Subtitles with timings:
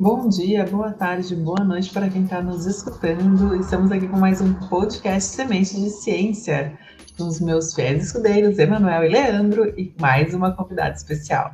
[0.00, 3.56] Bom dia, boa tarde, boa noite para quem está nos escutando.
[3.56, 6.78] Estamos aqui com mais um podcast Semente de Ciência,
[7.16, 11.52] com os meus fiéis escudeiros, Emanuel e Leandro, e mais uma convidada especial.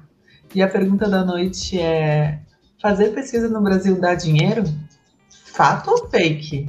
[0.54, 2.38] E a pergunta da noite é:
[2.82, 4.64] fazer pesquisa no Brasil dá dinheiro?
[5.30, 6.68] Fato ou fake?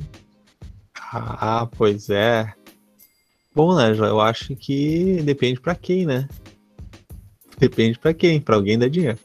[1.12, 2.54] Ah, pois é.
[3.54, 6.30] Bom, né, eu acho que depende para quem, né?
[7.58, 9.20] Depende para quem, para alguém dá dinheiro.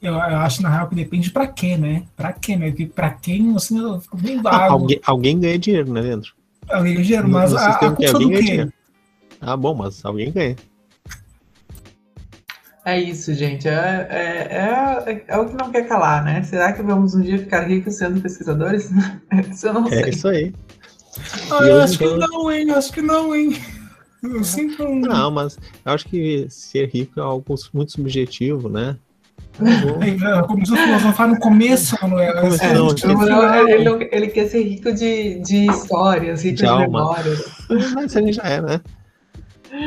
[0.00, 2.04] Eu, eu, acho, na real, que depende pra quê, né?
[2.16, 2.68] Pra quê, né?
[2.68, 4.56] Porque pra quem, assim, eu fico bem vago.
[4.56, 6.32] Ah, alguém, alguém ganha dinheiro, né, Leandro?
[6.68, 8.72] Alguém ganha dinheiro, mas a, a culpa alguém ganha dinheiro.
[9.40, 10.56] Ah, bom, mas alguém ganha.
[12.84, 13.66] É isso, gente.
[13.66, 16.42] É, é, é, é, o que não quer calar, né?
[16.44, 18.90] Será que vamos um dia ficar ricos sendo pesquisadores?
[19.50, 20.02] isso eu não é sei.
[20.02, 20.54] É isso aí.
[21.50, 22.70] Ah, eu acho que não, hein?
[22.70, 23.60] Acho que não, hein?
[24.22, 25.00] Eu sinto um...
[25.00, 28.96] Não, mas eu acho que ser rico é algo muito subjetivo, né?
[30.46, 32.32] Começou a filosofar no começo, Manuel.
[32.60, 36.76] É, não, não, ele, não, ele, quer ser rico de, de histórias, rico de, de
[36.78, 37.44] memórias.
[37.68, 38.80] Mas isso a gente já é, né?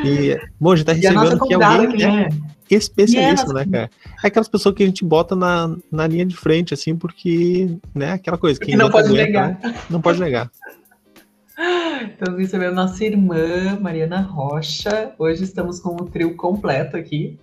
[0.04, 2.28] E, bom, a gente tá recebendo aqui alguém né,
[2.70, 3.90] é especialista, né, cara?
[4.22, 8.12] É aquelas pessoas que a gente bota na, na linha de frente, assim, porque, né,
[8.12, 8.58] aquela coisa.
[8.58, 9.48] que não pode aguenta, negar.
[9.48, 10.50] Né, não pode negar.
[12.02, 15.12] Então, recebendo nossa irmã, Mariana Rocha.
[15.18, 17.38] Hoje estamos com o trio completo aqui.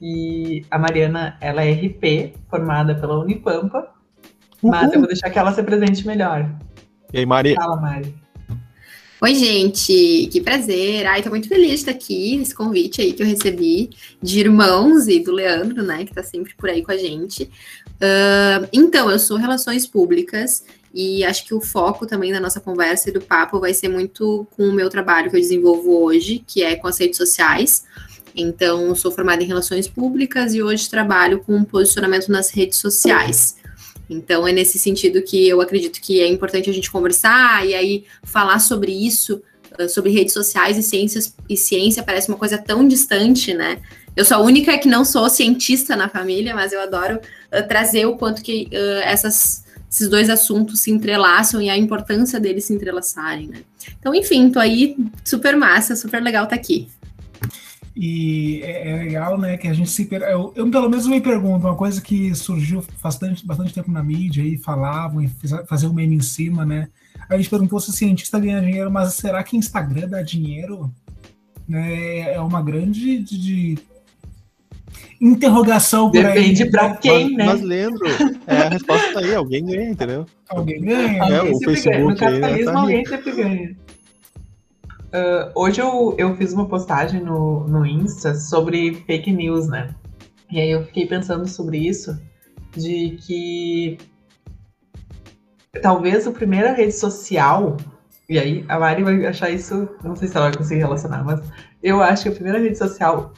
[0.00, 3.88] E a Mariana, ela é RP, formada pela Unipampa,
[4.62, 4.72] Uhul.
[4.72, 6.50] mas eu vou deixar que ela se presente melhor.
[7.12, 7.54] E aí, Mari?
[7.54, 8.14] Fala, Mari.
[9.22, 11.06] Oi, gente, que prazer.
[11.06, 13.90] Ai, tô muito feliz de estar aqui nesse convite aí que eu recebi
[14.22, 17.42] de irmãos e do Leandro, né, que tá sempre por aí com a gente.
[17.96, 23.10] Uh, então, eu sou Relações Públicas e acho que o foco também da nossa conversa
[23.10, 26.62] e do papo vai ser muito com o meu trabalho que eu desenvolvo hoje, que
[26.62, 27.84] é com as redes sociais.
[28.34, 33.56] Então, sou formada em relações públicas e hoje trabalho com posicionamento nas redes sociais.
[34.08, 38.04] Então, é nesse sentido que eu acredito que é importante a gente conversar e aí
[38.24, 39.40] falar sobre isso,
[39.78, 43.78] ah, sobre redes sociais e ciências e ciência parece uma coisa tão distante, né?
[44.16, 48.06] Eu sou a única que não sou cientista na família, mas eu adoro uh, trazer
[48.06, 52.72] o quanto que uh, essas, esses dois assuntos se entrelaçam e a importância deles se
[52.72, 53.62] entrelaçarem, né?
[54.00, 56.88] Então, enfim, tô aí super massa, super legal estar tá aqui.
[57.94, 60.08] E é, é, legal, né, que a gente se.
[60.12, 64.42] Eu, eu, pelo menos me pergunto, uma coisa que surgiu bastante, bastante tempo na mídia
[64.42, 65.28] e falavam, e
[65.68, 66.88] faziam um meme em cima, né?
[67.28, 70.90] A gente perguntou se o cientista ganha dinheiro, mas será que Instagram dá dinheiro?
[71.68, 73.78] Né, é uma grande de, de
[75.20, 76.70] interrogação por Depende aí.
[76.70, 77.44] pra quem, mas, né?
[77.46, 78.08] Mas lembro,
[78.46, 80.26] é, a resposta tá aí, alguém ganha, entendeu?
[80.48, 81.18] Alguém ganha.
[81.18, 82.10] É, alguém o Facebook ganha.
[82.10, 83.76] No capitalismo, aí, tá alguém sempre ganha.
[85.10, 89.92] Uh, hoje eu, eu fiz uma postagem no, no Insta sobre fake news, né?
[90.48, 92.16] E aí eu fiquei pensando sobre isso,
[92.76, 93.98] de que
[95.82, 97.76] talvez a primeira rede social,
[98.28, 101.40] e aí a Mari vai achar isso, não sei se ela vai conseguir relacionar, mas
[101.82, 103.32] eu acho que a primeira rede social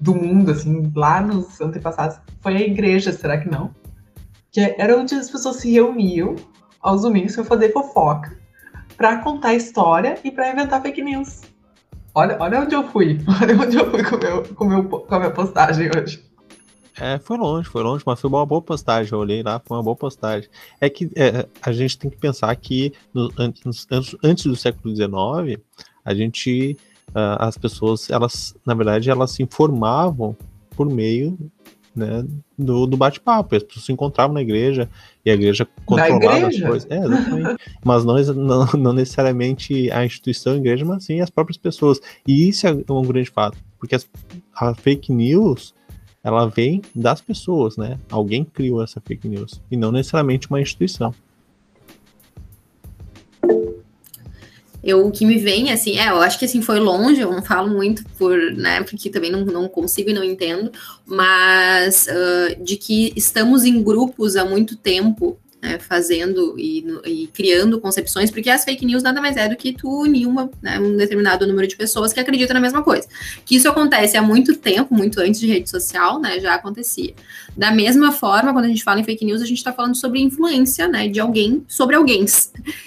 [0.00, 3.74] do mundo, assim, lá nos antepassados, foi a igreja, será que não?
[4.50, 6.34] Que era onde as pessoas se reuniam
[6.80, 8.43] aos domingos para fazer fofoca
[8.96, 11.42] para contar história e para inventar fake news.
[12.14, 13.20] Olha, olha onde eu fui.
[13.42, 16.22] Olha onde eu fui com, meu, com, meu, com a minha postagem hoje.
[17.00, 19.12] É, foi longe, foi longe, mas foi uma boa postagem.
[19.12, 20.48] Eu olhei lá, foi uma boa postagem.
[20.80, 23.86] É que é, a gente tem que pensar que no, antes,
[24.22, 25.60] antes do século XIX,
[26.04, 26.76] a gente,
[27.08, 30.36] uh, as pessoas, elas, na verdade, elas se informavam
[30.76, 31.36] por meio
[31.94, 32.24] né,
[32.58, 33.54] do, do bate-papo.
[33.54, 34.88] As pessoas se encontravam na igreja
[35.24, 36.64] e a igreja controlava igreja?
[36.64, 36.90] as coisas.
[36.90, 37.00] É,
[37.84, 42.00] mas não, não, não, necessariamente a instituição a igreja, mas sim as próprias pessoas.
[42.26, 44.08] E isso é um grande fato, porque as,
[44.54, 45.74] a fake news
[46.22, 47.98] ela vem das pessoas, né?
[48.10, 51.14] Alguém criou essa fake news e não necessariamente uma instituição.
[54.84, 57.42] Eu, o que me vem, assim, é, eu acho que assim, foi longe, eu não
[57.42, 60.70] falo muito por, né, porque também não, não consigo e não entendo,
[61.06, 67.80] mas uh, de que estamos em grupos há muito tempo né, fazendo e, e, criando
[67.80, 70.94] concepções, porque as fake news nada mais é do que tu unir uma, né, um
[70.94, 73.08] determinado número de pessoas que acreditam na mesma coisa.
[73.46, 77.14] Que isso acontece há muito tempo, muito antes de rede social, né, já acontecia.
[77.56, 80.20] Da mesma forma, quando a gente fala em fake news, a gente está falando sobre
[80.20, 82.26] influência, né, de alguém sobre alguém.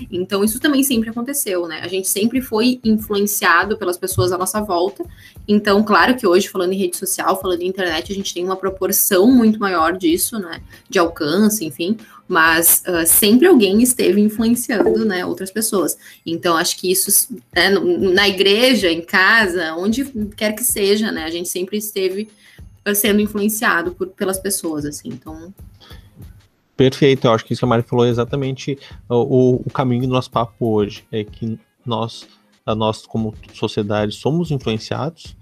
[0.10, 4.62] Então, isso também sempre aconteceu, né, a gente sempre foi influenciado pelas pessoas à nossa
[4.62, 5.04] volta.
[5.48, 8.56] Então, claro que hoje, falando em rede social, falando em internet, a gente tem uma
[8.56, 11.98] proporção muito maior disso, né, de alcance, enfim,
[12.28, 15.98] mas uh, sempre alguém esteve influenciando né, outras pessoas.
[16.26, 21.32] Então, acho que isso, né, na igreja, em casa, onde quer que seja, né, a
[21.32, 22.30] gente sempre esteve
[22.96, 25.54] sendo influenciado por, pelas pessoas, assim, então...
[26.78, 28.78] Perfeito, eu acho que isso que a Mari falou é exatamente
[29.10, 31.04] o, o caminho do nosso papo hoje.
[31.12, 32.28] É que nós,
[32.68, 35.36] nós como sociedade, somos influenciados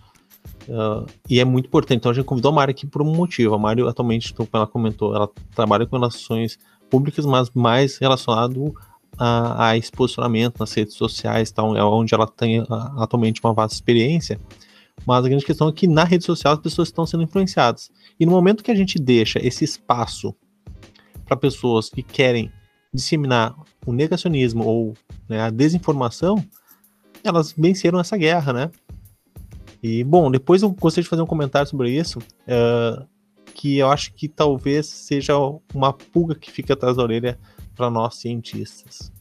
[0.69, 1.97] uh, e é muito importante.
[1.97, 3.53] Então a gente convidou a Mari aqui por um motivo.
[3.53, 6.57] A Mari atualmente, como ela comentou, ela trabalha com relações
[6.89, 8.73] públicas, mas mais relacionado
[9.17, 12.65] a, a esse posicionamento nas redes sociais, então é onde ela tem uh,
[12.97, 14.39] atualmente uma vasta experiência.
[15.05, 17.91] Mas a grande questão é que na rede social as pessoas estão sendo influenciadas.
[18.19, 20.33] E no momento que a gente deixa esse espaço
[21.25, 22.51] para pessoas que querem
[22.93, 23.55] disseminar
[23.85, 24.93] o negacionismo ou
[25.27, 26.43] né, a desinformação,
[27.23, 28.71] elas venceram essa guerra, né?
[29.83, 33.05] E, bom, depois eu gostaria de fazer um comentário sobre isso, uh,
[33.55, 35.33] que eu acho que talvez seja
[35.73, 37.39] uma pulga que fica atrás da orelha
[37.73, 39.11] para nós cientistas.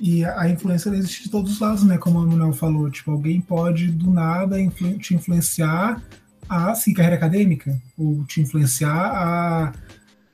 [0.00, 1.96] E a influência existe de todos os lados, né?
[1.96, 6.02] Como o Manuel falou, tipo, alguém pode do nada influ te influenciar
[6.48, 9.72] a seguir carreira acadêmica, ou te influenciar a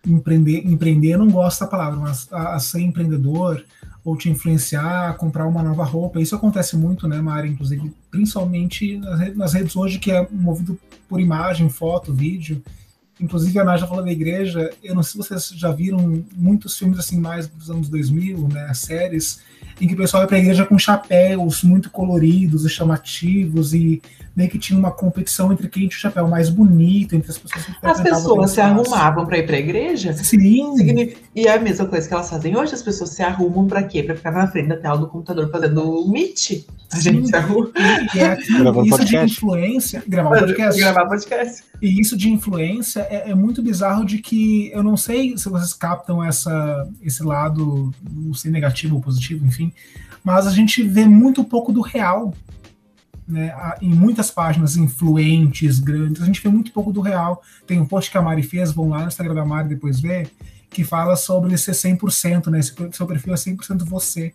[0.06, 3.62] empreender, empreender não gosto da palavra, mas a, a, ser empreendedor
[4.02, 6.20] ou te influenciar a comprar uma nova roupa.
[6.20, 7.50] Isso acontece muito, né, Mari?
[7.50, 12.62] Inclusive, principalmente nas, nas redes hoje, que é movido por imagem, foto, vídeo.
[13.20, 14.70] Inclusive, a Naja falou da igreja.
[14.82, 18.72] Eu não sei se vocês já viram muitos filmes assim, mais dos anos 2000, né,
[18.75, 19.40] séries,
[19.81, 24.02] em que o pessoal vai para a igreja com chapéus muito coloridos e chamativos e
[24.34, 27.64] meio que tinha uma competição entre quem tinha o chapéu mais bonito, entre as pessoas
[27.64, 30.12] que As pessoas se arrumavam para ir para a igreja?
[30.12, 31.12] Sim.
[31.34, 34.02] E é a mesma coisa que elas fazem hoje, as pessoas se arrumam para quê?
[34.02, 36.66] Para ficar na frente da tela do computador fazendo o Meet.
[36.93, 37.02] A Sim.
[37.02, 37.70] gente se arruma.
[38.16, 39.06] É isso podcast.
[39.06, 40.02] de influência.
[40.06, 40.81] Gravar podcast.
[40.81, 41.64] Gravar podcast.
[41.81, 45.72] E isso de influência é, é, muito bizarro de que eu não sei se vocês
[45.72, 49.72] captam essa, esse lado, não sei, negativo ou positivo, enfim,
[50.22, 52.34] mas a gente vê muito pouco do real
[53.30, 57.42] né, em muitas páginas influentes, grandes, a gente vê muito pouco do real.
[57.66, 60.30] Tem um post que a Mari fez, vão lá no Instagram da Mari depois ver,
[60.68, 62.60] que fala sobre ser 100%, né,
[62.92, 64.34] seu perfil é 100% você.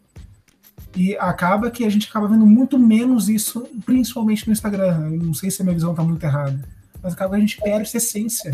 [0.95, 5.09] E acaba que a gente acaba vendo muito menos isso, principalmente no Instagram.
[5.11, 6.57] Eu não sei se a minha visão está muito errada,
[7.05, 8.51] mas acaba que a gente perde essa essência.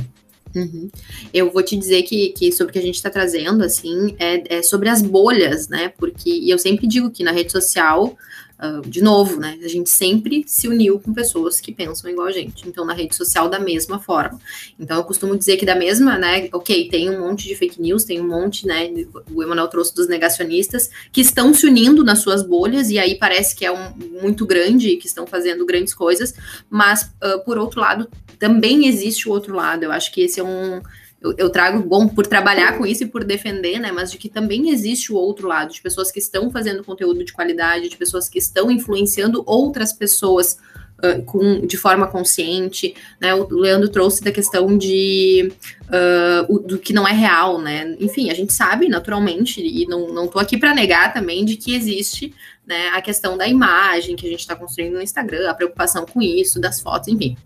[0.53, 0.89] Uhum.
[1.33, 4.57] Eu vou te dizer que, que sobre o que a gente está trazendo, assim, é,
[4.57, 5.93] é, sobre as bolhas, né?
[5.97, 8.17] Porque eu sempre digo que na rede social
[8.63, 9.57] Uh, de novo, né?
[9.63, 12.69] A gente sempre se uniu com pessoas que pensam igual a gente.
[12.69, 14.39] Então, na rede social, da mesma forma.
[14.79, 16.47] Então, eu costumo dizer que da mesma, né?
[16.53, 18.87] Ok, tem um monte de fake news, tem um monte, né?
[19.33, 23.55] O Emanuel trouxe dos negacionistas que estão se unindo nas suas bolhas, e aí parece
[23.55, 26.31] que é um, muito grande, que estão fazendo grandes coisas,
[26.69, 29.85] mas, uh, por outro lado, também existe o outro lado.
[29.85, 30.83] Eu acho que esse é um
[31.21, 34.27] eu, eu, trago, bom, por trabalhar com isso e por defender, né, mas de que
[34.27, 38.27] também existe o outro lado, de pessoas que estão fazendo conteúdo de qualidade, de pessoas
[38.27, 40.57] que estão influenciando outras pessoas
[40.97, 45.53] uh, com, de forma consciente, né, o Leandro trouxe da questão de,
[45.83, 50.11] uh, o, do que não é real, né, enfim, a gente sabe, naturalmente, e não,
[50.11, 52.33] não tô aqui para negar também de que existe,
[52.65, 56.19] né, a questão da imagem que a gente está construindo no Instagram, a preocupação com
[56.19, 57.37] isso, das fotos, enfim,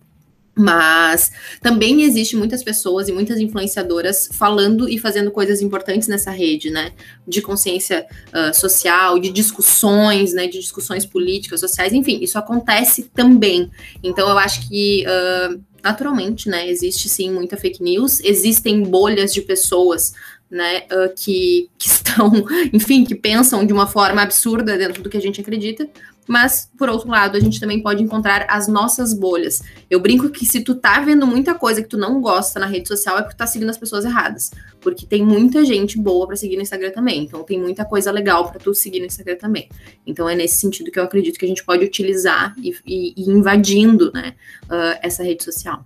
[0.57, 1.31] mas
[1.62, 6.94] também existe muitas pessoas e muitas influenciadoras falando e fazendo coisas importantes nessa rede, né?
[7.28, 10.48] De consciência uh, social, de discussões, né?
[10.48, 13.69] De discussões políticas, sociais, enfim, isso acontece também.
[14.02, 16.68] Então eu acho que uh, naturalmente, né?
[16.68, 20.14] Existe sim muita fake news, existem bolhas de pessoas
[20.49, 22.31] né, uh, que, que estão,
[22.71, 25.90] enfim, que pensam de uma forma absurda dentro do que a gente acredita,
[26.28, 29.61] mas por outro lado, a gente também pode encontrar as nossas bolhas.
[29.90, 32.87] Eu brinco que se tu tá vendo muita coisa que tu não gosta na rede
[32.87, 36.35] social é porque tu tá seguindo as pessoas erradas, porque tem muita gente boa para
[36.35, 37.23] seguir no Instagram também.
[37.23, 39.69] Então tem muita coisa legal para tu seguir no Instagram também.
[40.06, 43.30] Então é nesse sentido que eu acredito que a gente pode utilizar e, e, e
[43.30, 44.33] invadindo, né,
[44.64, 45.85] uh, essa rede social.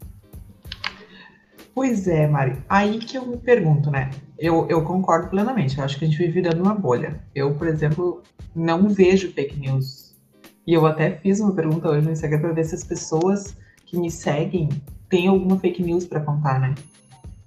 [1.73, 2.57] Pois é, Mari.
[2.67, 4.09] Aí que eu me pergunto, né?
[4.38, 5.77] Eu, eu concordo plenamente.
[5.77, 7.21] Eu acho que a gente vive virando uma bolha.
[7.33, 8.21] Eu, por exemplo,
[8.55, 10.09] não vejo fake news
[10.69, 13.57] e eu até fiz uma pergunta hoje no Instagram para ver se as pessoas
[13.88, 14.69] que me seguem
[15.09, 16.75] têm alguma fake news para contar, né?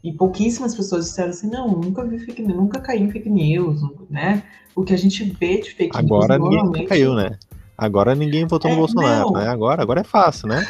[0.02, 3.81] E pouquíssimas pessoas disseram assim, não, nunca vi fake news, nunca caí em fake news,
[4.11, 4.43] né?
[4.75, 7.38] O que a gente vê de fake agora news Agora ninguém caiu, né?
[7.79, 9.41] Agora ninguém votou é, no Bolsonaro, não.
[9.41, 9.47] né?
[9.47, 10.67] Agora, agora é fácil, né?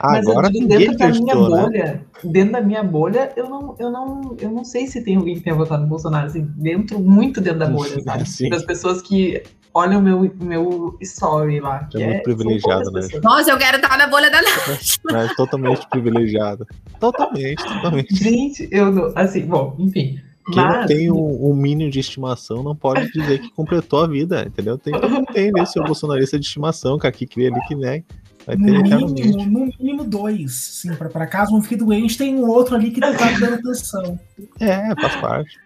[0.00, 1.40] Agora Mas dentro da minha né?
[1.40, 5.34] bolha, dentro da minha bolha, eu não, eu não, eu não sei se tem alguém
[5.34, 8.28] que tenha votado no Bolsonaro, assim, dentro, muito dentro da bolha, sabe?
[8.28, 8.48] Sim.
[8.48, 9.42] Das pessoas que
[9.74, 11.84] olha o meu, meu story lá.
[11.84, 13.00] Que é muito é, privilegiado, né?
[13.22, 14.98] Nossa, eu quero estar na bolha da Nath.
[15.10, 16.66] É, totalmente privilegiado.
[17.00, 18.14] Totalmente, totalmente.
[18.14, 19.12] Gente, eu não.
[19.16, 20.20] Assim, bom, enfim.
[20.52, 20.76] Quem Mas...
[20.78, 24.78] não tem um, um mínimo de estimação não pode dizer que completou a vida, entendeu?
[24.78, 28.02] Tem que ter né, seu bolsonarista de estimação, que aqui cria ali que né,
[28.48, 32.48] vai ter no mínimo, no mínimo dois, sim, para caso um fique doente, tem um
[32.48, 34.18] outro ali que tá dando atenção.
[34.58, 35.58] É, faz parte.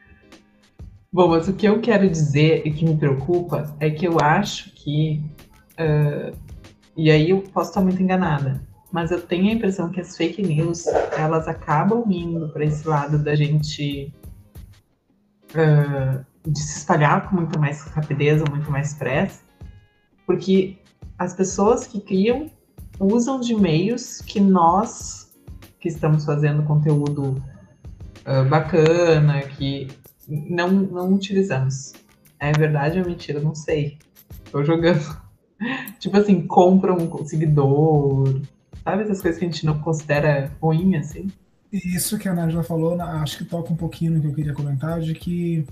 [1.13, 4.73] Bom, mas o que eu quero dizer e que me preocupa é que eu acho
[4.75, 5.23] que.
[5.73, 6.37] Uh,
[6.97, 8.61] e aí eu posso estar muito enganada,
[8.91, 10.87] mas eu tenho a impressão que as fake news
[11.17, 14.13] elas acabam indo para esse lado da gente
[15.51, 19.41] uh, de se espalhar com muito mais rapidez ou muito mais pressa,
[20.27, 20.79] porque
[21.19, 22.51] as pessoas que criam
[22.99, 25.31] usam de meios que nós
[25.81, 27.43] que estamos fazendo conteúdo
[28.25, 29.89] uh, bacana, que
[30.29, 31.93] não, não utilizamos.
[32.39, 33.41] É verdade ou mentira?
[33.41, 33.99] Não sei.
[34.51, 35.21] Tô jogando.
[35.99, 38.41] tipo assim, compra um seguidor.
[38.85, 41.29] Sabe essas coisas que a gente não considera ruim, assim?
[41.73, 45.01] Isso que a Nájila falou, acho que toca um pouquinho no que eu queria comentar,
[45.01, 45.67] de que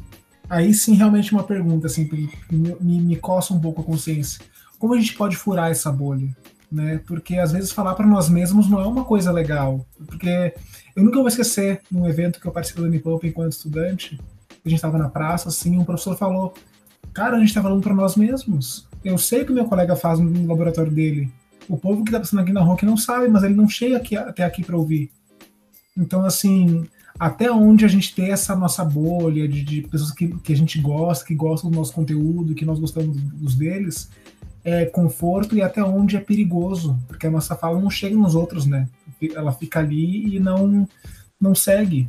[0.49, 2.09] aí sim realmente uma pergunta, assim,
[2.51, 4.43] me, me, me coça um pouco a consciência.
[4.79, 6.35] Como a gente pode furar essa bolha?
[6.71, 7.01] Né?
[7.07, 9.85] Porque às vezes falar para nós mesmos não é uma coisa legal.
[10.07, 10.55] Porque
[10.95, 14.21] eu nunca vou esquecer num evento que eu participei do Unipop enquanto estudante,
[14.65, 16.55] a gente estava na praça, assim, um professor falou:
[17.13, 18.87] Cara, a gente está falando para nós mesmos.
[19.05, 21.33] Eu sei o que meu colega faz no laboratório dele.
[21.69, 23.97] O povo que está passando aqui na rua que não sabe, mas ele não chega
[23.97, 25.11] aqui, até aqui para ouvir.
[25.97, 26.87] Então, assim,
[27.19, 30.81] até onde a gente tem essa nossa bolha de, de pessoas que, que a gente
[30.81, 34.11] gosta, que gostam do nosso conteúdo, que nós gostamos dos deles,
[34.65, 38.67] é conforto e até onde é perigoso, porque a nossa fala não chega nos outros,
[38.67, 38.89] né?
[39.35, 40.89] Ela fica ali e não,
[41.41, 42.09] não segue.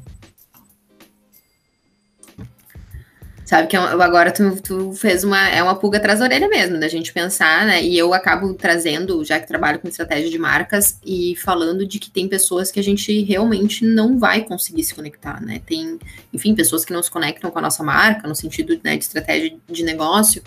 [3.52, 6.80] Sabe que é agora tu, tu, fez uma é uma pulga atrás da orelha mesmo,
[6.80, 7.84] da gente pensar, né?
[7.84, 12.10] E eu acabo trazendo, já que trabalho com estratégia de marcas e falando de que
[12.10, 15.62] tem pessoas que a gente realmente não vai conseguir se conectar, né?
[15.66, 16.00] Tem,
[16.34, 19.54] enfim, pessoas que não se conectam com a nossa marca no sentido né, de estratégia
[19.70, 20.42] de negócio,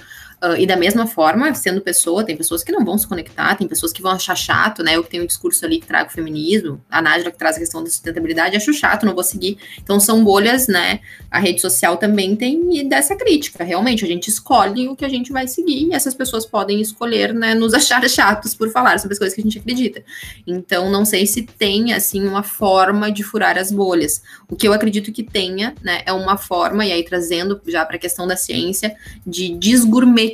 [0.45, 3.67] Uh, e da mesma forma, sendo pessoa, tem pessoas que não vão se conectar, tem
[3.67, 4.95] pessoas que vão achar chato, né?
[4.95, 7.83] Eu que tenho um discurso ali que trago feminismo, a Nádia que traz a questão
[7.83, 9.57] da sustentabilidade, acho chato, não vou seguir.
[9.83, 11.01] Então são bolhas, né?
[11.31, 13.65] A rede social também tem dessa crítica.
[13.65, 17.33] Realmente, a gente escolhe o que a gente vai seguir e essas pessoas podem escolher,
[17.33, 17.55] né?
[17.55, 20.05] Nos achar chatos por falar sobre as coisas que a gente acredita.
[20.47, 24.21] Então, não sei se tem, assim, uma forma de furar as bolhas.
[24.47, 26.03] O que eu acredito que tenha, né?
[26.05, 28.95] É uma forma, e aí trazendo já para a questão da ciência,
[29.27, 30.34] de desgourmetizar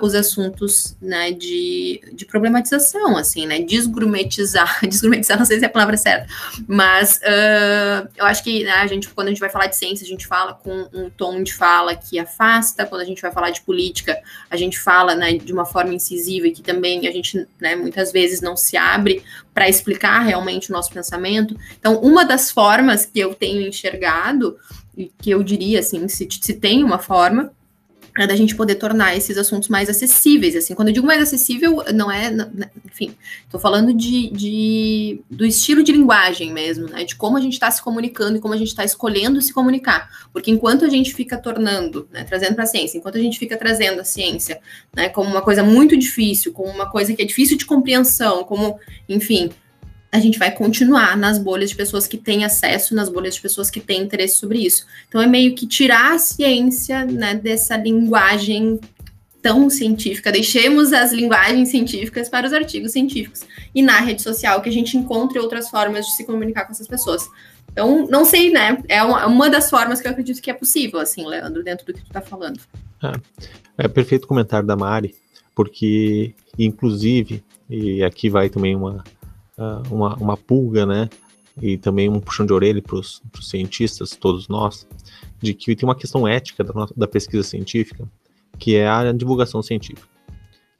[0.00, 5.96] os assuntos, né, de, de problematização, assim, né, desgourmetizar, não sei se é a palavra
[5.96, 6.26] certa,
[6.66, 10.04] mas uh, eu acho que né, a gente, quando a gente vai falar de ciência,
[10.04, 13.50] a gente fala com um tom de fala que afasta, quando a gente vai falar
[13.50, 14.18] de política,
[14.50, 18.12] a gente fala, né, de uma forma incisiva e que também a gente, né, muitas
[18.12, 19.22] vezes não se abre
[19.52, 21.56] para explicar realmente o nosso pensamento.
[21.78, 24.58] Então, uma das formas que eu tenho enxergado,
[24.96, 27.52] e que eu diria, assim, se, se tem uma forma,
[28.16, 31.82] é da gente poder tornar esses assuntos mais acessíveis, assim, quando eu digo mais acessível,
[31.92, 32.30] não é,
[32.84, 37.54] enfim, estou falando de, de, do estilo de linguagem mesmo, né, de como a gente
[37.54, 41.12] está se comunicando e como a gente está escolhendo se comunicar, porque enquanto a gente
[41.12, 44.60] fica tornando, né, trazendo para a ciência, enquanto a gente fica trazendo a ciência,
[44.94, 48.78] né, como uma coisa muito difícil, como uma coisa que é difícil de compreensão, como,
[49.08, 49.50] enfim,
[50.14, 53.68] a gente vai continuar nas bolhas de pessoas que têm acesso, nas bolhas de pessoas
[53.68, 54.86] que têm interesse sobre isso.
[55.08, 58.78] Então é meio que tirar a ciência né, dessa linguagem
[59.42, 63.40] tão científica, deixemos as linguagens científicas para os artigos científicos.
[63.74, 66.86] E na rede social que a gente encontre outras formas de se comunicar com essas
[66.86, 67.28] pessoas.
[67.72, 68.78] Então, não sei, né?
[68.88, 71.92] É uma, uma das formas que eu acredito que é possível, assim, Leandro, dentro do
[71.92, 72.60] que tu está falando.
[73.02, 75.12] É, é perfeito comentário da Mari,
[75.56, 79.02] porque, inclusive, e aqui vai também uma,
[79.90, 81.08] uma, uma pulga, né?
[81.60, 84.86] E também um puxão de orelha para os cientistas, todos nós,
[85.40, 88.08] de que tem uma questão ética da, da pesquisa científica,
[88.58, 90.08] que é a divulgação científica.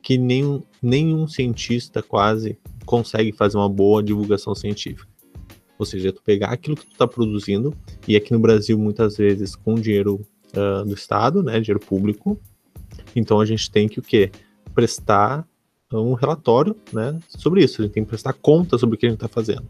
[0.03, 5.09] Que nenhum, nenhum cientista quase consegue fazer uma boa divulgação científica.
[5.79, 7.75] Ou seja, tu pegar aquilo que tu está produzindo,
[8.07, 10.21] e aqui no Brasil, muitas vezes, com dinheiro
[10.57, 12.39] uh, do Estado, né, dinheiro público,
[13.15, 14.31] então a gente tem que o quê?
[14.75, 15.47] Prestar
[16.01, 17.81] um relatório né, sobre isso.
[17.81, 19.65] A gente tem que prestar conta sobre o que a gente está fazendo.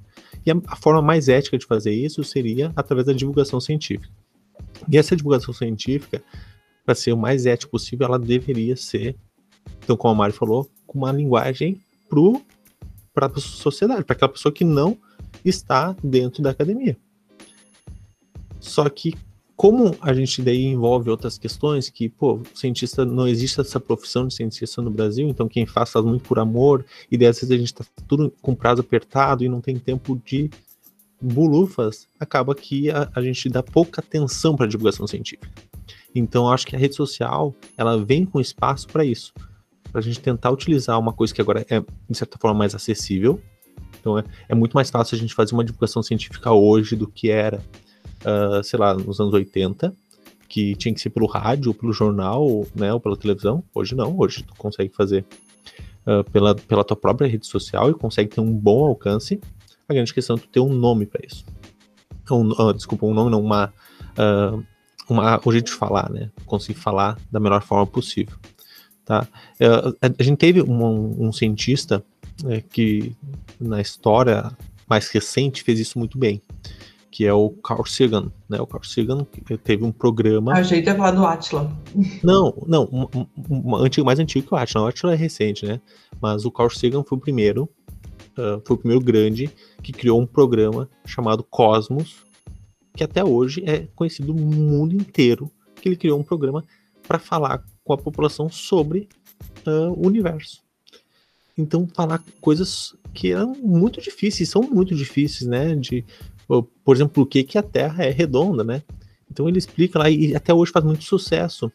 [0.45, 4.13] E a, a, forma mais ética de fazer isso seria através da divulgação científica.
[4.89, 6.23] E essa divulgação científica,
[6.85, 9.17] para ser o mais ético possível, ela deveria ser,
[9.83, 11.81] então, como a Mari falou, com uma linguagem
[13.13, 14.97] para a sociedade, para aquela pessoa que não
[15.45, 16.97] está dentro da academia.
[18.61, 19.15] Só que
[19.57, 24.35] como a gente daí envolve outras questões que, pô, cientista não existe essa profissão de
[24.35, 27.57] cientista no Brasil, então quem faz faz muito por amor, e daí às vezes a
[27.57, 30.51] gente tá tudo com prazo apertado e não tem tempo de
[31.23, 35.49] bulufas, acaba que a, a gente dá pouca atenção para divulgação científica.
[36.15, 39.33] Então acho que a rede social, ela vem com espaço para isso,
[39.91, 43.41] para a gente tentar utilizar uma coisa que agora é, de certa forma, mais acessível.
[44.01, 47.31] Então é, é muito mais fácil a gente fazer uma divulgação científica hoje do que
[47.31, 47.63] era
[48.25, 49.95] uh, sei lá, nos anos 80,
[50.49, 53.63] que tinha que ser pelo rádio, pelo jornal, né, ou pela televisão.
[53.75, 55.25] Hoje não, hoje tu consegue fazer
[56.07, 59.41] uh, pela, pela tua própria rede social e consegue ter um bom alcance.
[59.89, 61.45] A grande questão é tu ter um nome para isso.
[62.31, 63.73] Um, uh, desculpa, um nome não, uma,
[64.19, 64.65] uh,
[65.09, 66.31] uma, o jeito de falar, né?
[66.47, 68.37] Conseguir falar da melhor forma possível.
[69.05, 69.29] Tá?
[70.19, 72.03] A, gente teve um, um cientista
[72.47, 73.15] é, que
[73.61, 74.51] na história
[74.89, 76.41] mais recente fez isso muito bem,
[77.15, 78.61] que é o Carl Sagan, né?
[78.61, 79.25] O Carl Sagan
[79.63, 80.53] teve um programa.
[80.53, 81.71] A gente ia falar do Atila.
[82.25, 84.87] Não, não, um, um, um, mais antigo que o Atila.
[84.87, 85.81] O Atila é recente, né?
[86.21, 87.69] Mas o Carl Sagan foi o primeiro,
[88.37, 89.49] uh, foi o primeiro grande
[89.81, 92.17] que criou um programa chamado Cosmos,
[92.97, 95.49] que até hoje é conhecido no mundo inteiro,
[95.81, 96.65] que ele criou um programa
[97.07, 99.09] para falar com a população sobre
[99.65, 100.65] uh, o universo.
[101.57, 105.77] Então, falar coisas que eram muito difíceis, são muito difíceis, né?
[105.77, 106.05] De,
[106.47, 108.83] por exemplo, o que, que a Terra é redonda, né?
[109.31, 111.71] Então ele explica lá, e até hoje faz muito sucesso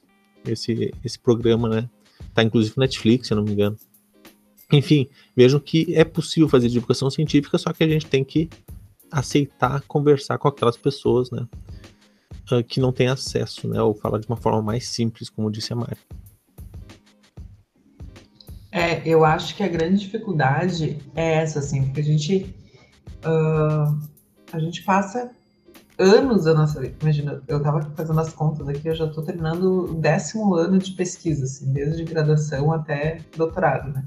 [0.46, 1.90] esse, esse programa, né?
[2.34, 3.78] Tá inclusive no Netflix, se eu não me engano.
[4.72, 8.50] Enfim, vejam que é possível fazer divulgação científica, só que a gente tem que
[9.12, 11.48] aceitar conversar com aquelas pessoas, né?
[12.52, 13.82] Ah, que não têm acesso, né?
[13.82, 15.98] Ou falar de uma forma mais simples, como disse a Mari.
[18.72, 22.56] É, eu acho que a grande dificuldade é essa, assim, porque a gente
[23.26, 24.00] uh,
[24.52, 25.32] a gente passa
[25.98, 26.96] anos da nossa vida.
[27.02, 30.92] Imagina, eu estava fazendo as contas aqui, eu já estou terminando o décimo ano de
[30.92, 34.04] pesquisa, assim, desde graduação até doutorado, né?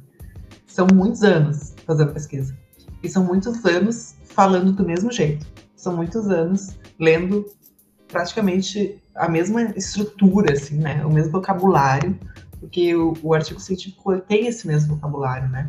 [0.67, 2.57] São muitos anos fazendo pesquisa.
[3.03, 5.47] E são muitos anos falando do mesmo jeito.
[5.77, 7.45] São muitos anos lendo
[8.09, 11.05] praticamente a mesma estrutura, assim, né?
[11.05, 12.19] O mesmo vocabulário,
[12.59, 15.67] porque o, o artigo científico tem esse mesmo vocabulário, né?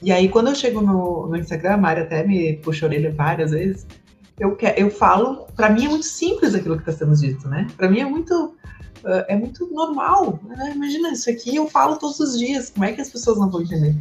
[0.00, 3.12] E aí, quando eu chego no, no Instagram, a Mari até me puxa a orelha
[3.12, 3.86] várias vezes,
[4.38, 7.66] eu, eu falo, para mim é muito simples aquilo que está sendo dito, né?
[7.76, 8.54] Para mim é muito,
[9.04, 10.38] uh, é muito normal.
[10.44, 10.72] Né?
[10.74, 13.62] Imagina, isso aqui eu falo todos os dias, como é que as pessoas não vão
[13.62, 13.96] entender?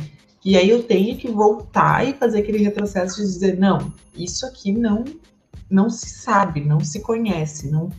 [0.45, 4.71] E aí eu tenho que voltar e fazer aquele retrocesso de dizer, não, isso aqui
[4.71, 5.03] não,
[5.69, 7.89] não se sabe, não se conhece, não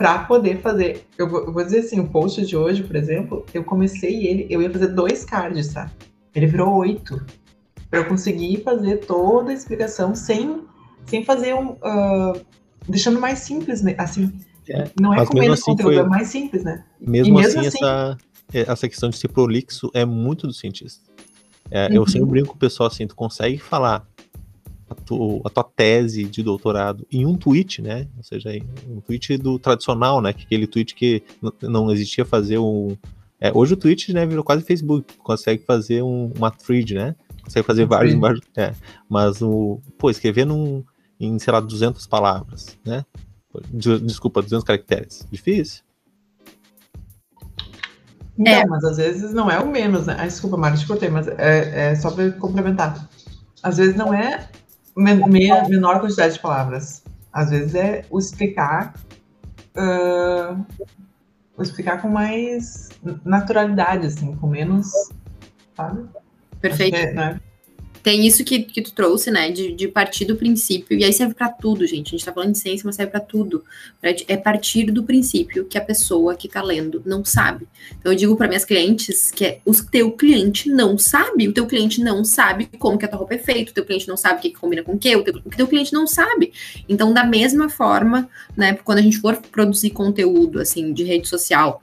[0.00, 1.04] para poder fazer.
[1.18, 4.46] Eu vou, eu vou, dizer assim, o post de hoje, por exemplo, eu comecei ele,
[4.48, 5.90] eu ia fazer dois cards, tá?
[6.34, 7.24] Ele virou oito.
[7.90, 10.62] Para eu conseguir fazer toda a explicação sem,
[11.06, 11.72] sem fazer um.
[11.72, 12.40] Uh,
[12.88, 14.32] deixando mais simples, assim.
[14.68, 16.04] É, não é com menos assim conteúdo, foi...
[16.04, 16.84] é mais simples, né?
[17.00, 18.18] Mesmo, mesmo assim, assim, essa,
[18.52, 21.02] essa questão de ser prolixo é muito do cientista.
[21.70, 21.94] É, uhum.
[21.94, 24.06] Eu sempre brinco com o pessoal assim, tu consegue falar
[24.88, 28.08] a, tu, a, tua tese de doutorado em um tweet, né?
[28.16, 28.50] Ou seja,
[28.88, 30.30] um tweet do tradicional, né?
[30.30, 31.22] Aquele tweet que
[31.62, 32.96] não existia fazer um.
[33.40, 37.16] É, hoje o tweet né, virou quase Facebook, consegue fazer um, uma thread, né?
[37.42, 38.74] Consegue fazer um vários, vários é,
[39.08, 40.84] mas o pô, escrever num,
[41.18, 43.04] em, sei lá, 200 palavras, né?
[43.72, 45.26] Desculpa, 200 caracteres.
[45.30, 45.82] Difícil.
[48.36, 48.66] Não, é.
[48.66, 50.16] mas às vezes não é o menos, né?
[50.18, 53.08] Ah, desculpa, Mari, te cortei, mas é, é só para complementar.
[53.62, 54.48] Às vezes não é
[54.96, 57.02] men menor quantidade de palavras.
[57.32, 58.94] Às vezes é o explicar,
[59.76, 60.64] uh,
[61.62, 62.88] explicar com mais
[63.24, 64.90] naturalidade, assim, com menos,
[65.76, 66.08] sabe?
[66.60, 66.96] Perfeito.
[66.96, 67.40] É, né?
[68.02, 69.50] Tem isso que, que tu trouxe, né?
[69.50, 72.08] De, de partir do princípio, e aí serve para tudo, gente.
[72.08, 73.64] A gente tá falando de ciência, mas serve para tudo.
[74.26, 77.68] É partir do princípio que a pessoa que tá lendo não sabe.
[77.98, 81.66] Então eu digo para minhas clientes que é, o teu cliente não sabe, o teu
[81.66, 84.38] cliente não sabe como que a tua roupa é feita, o teu cliente não sabe
[84.38, 86.52] o que, que combina com o que, o teu, o teu cliente não sabe.
[86.88, 91.80] Então, da mesma forma, né, quando a gente for produzir conteúdo assim de rede social,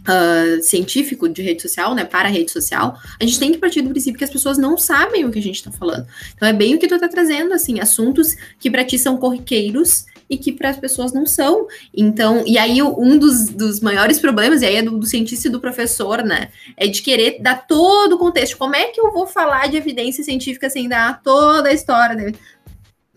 [0.00, 3.90] uh, científico de rede social, né, para rede social, a gente tem que partir do
[3.90, 6.06] princípio que as pessoas não sabem o que a gente está falando.
[6.34, 10.06] Então é bem o que tu está trazendo, assim, assuntos que para ti são corriqueiros
[10.30, 11.66] e que para as pessoas não são.
[11.92, 15.50] Então, e aí um dos, dos maiores problemas, e aí é do, do, cientista e
[15.50, 18.56] do professor, né, é de querer dar todo o contexto.
[18.56, 22.14] Como é que eu vou falar de evidência científica sem dar toda a história?
[22.14, 22.32] Né?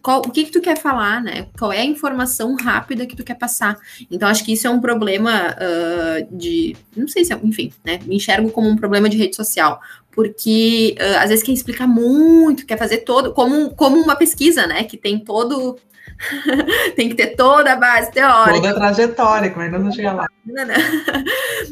[0.03, 1.47] Qual, o que que tu quer falar, né?
[1.57, 3.77] Qual é a informação rápida que tu quer passar?
[4.11, 8.01] Então, acho que isso é um problema uh, de, não sei se é, enfim, né?
[8.05, 9.79] Me enxergo como um problema de rede social,
[10.11, 14.83] porque uh, às vezes quer explicar muito, quer fazer todo, como, como uma pesquisa, né?
[14.83, 15.79] Que tem todo,
[16.97, 18.55] tem que ter toda a base teórica.
[18.55, 20.27] Toda a trajetória, é que nós chegar lá?
[20.49, 20.59] uh,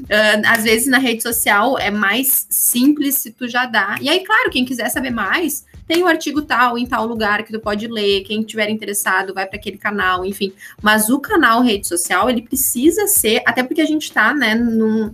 [0.48, 3.98] às vezes na rede social é mais simples se tu já dá.
[4.00, 7.52] E aí, claro, quem quiser saber mais, tem o artigo tal em tal lugar que
[7.52, 10.54] tu pode ler, quem tiver interessado vai para aquele canal, enfim.
[10.82, 15.08] Mas o canal rede social, ele precisa ser, até porque a gente está, né, num,
[15.08, 15.14] uh,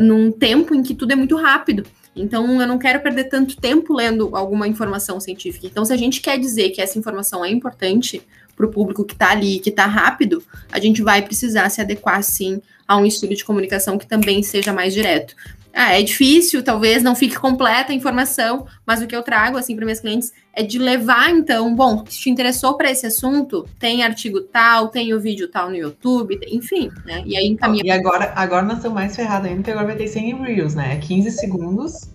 [0.00, 1.86] num tempo em que tudo é muito rápido.
[2.16, 5.68] Então, eu não quero perder tanto tempo lendo alguma informação científica.
[5.68, 8.20] Então, se a gente quer dizer que essa informação é importante,
[8.56, 12.22] para o público que está ali, que está rápido, a gente vai precisar se adequar
[12.22, 15.36] sim a um estilo de comunicação que também seja mais direto.
[15.78, 19.76] Ah, é difícil, talvez não fique completa a informação, mas o que eu trago assim
[19.76, 24.02] para meus clientes é de levar então, bom, se te interessou para esse assunto, tem
[24.02, 27.22] artigo tal, tem o vídeo tal no YouTube, enfim, né?
[27.26, 27.82] E aí encaminha.
[27.84, 30.96] E agora, agora nós estamos mais ferrados ainda, porque agora vai ter 100 reels, né?
[30.96, 32.10] 15 segundos,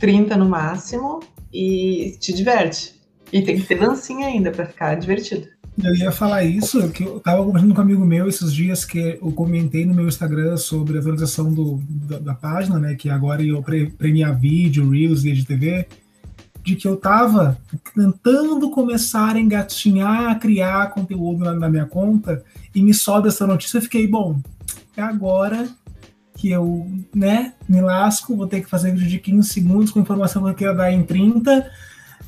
[0.00, 1.20] 30 no máximo
[1.52, 3.00] e te diverte.
[3.32, 5.46] E tem que ter dancinha ainda para ficar divertido.
[5.82, 9.18] Eu ia falar isso, que eu tava conversando com um amigo meu esses dias que
[9.20, 12.94] eu comentei no meu Instagram sobre a atualização do, da, da página, né?
[12.94, 15.86] Que agora eu pre, premiar vídeo, Reels e TV,
[16.62, 17.58] de que eu tava
[17.94, 22.42] tentando começar a engatinhar, a criar conteúdo na, na minha conta,
[22.74, 24.40] e me sobe essa notícia, eu fiquei, bom,
[24.96, 25.68] é agora
[26.36, 30.42] que eu, né, me lasco, vou ter que fazer vídeo de 15 segundos com informação
[30.42, 31.70] que eu quero dar em 30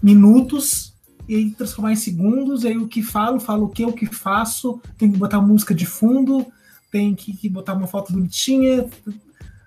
[0.03, 0.88] minutos
[1.29, 4.81] e transformar em segundos, e aí o que falo, falo o que, o que faço,
[4.97, 6.47] tem que botar música de fundo,
[6.91, 8.89] tem que, que botar uma foto bonitinha,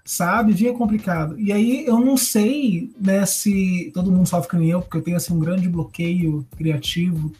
[0.04, 0.54] sabe?
[0.54, 1.40] Vinha complicado.
[1.40, 5.18] E aí eu não sei né, se todo mundo sofre com eu, porque eu tenho
[5.18, 7.32] assim, um grande bloqueio criativo,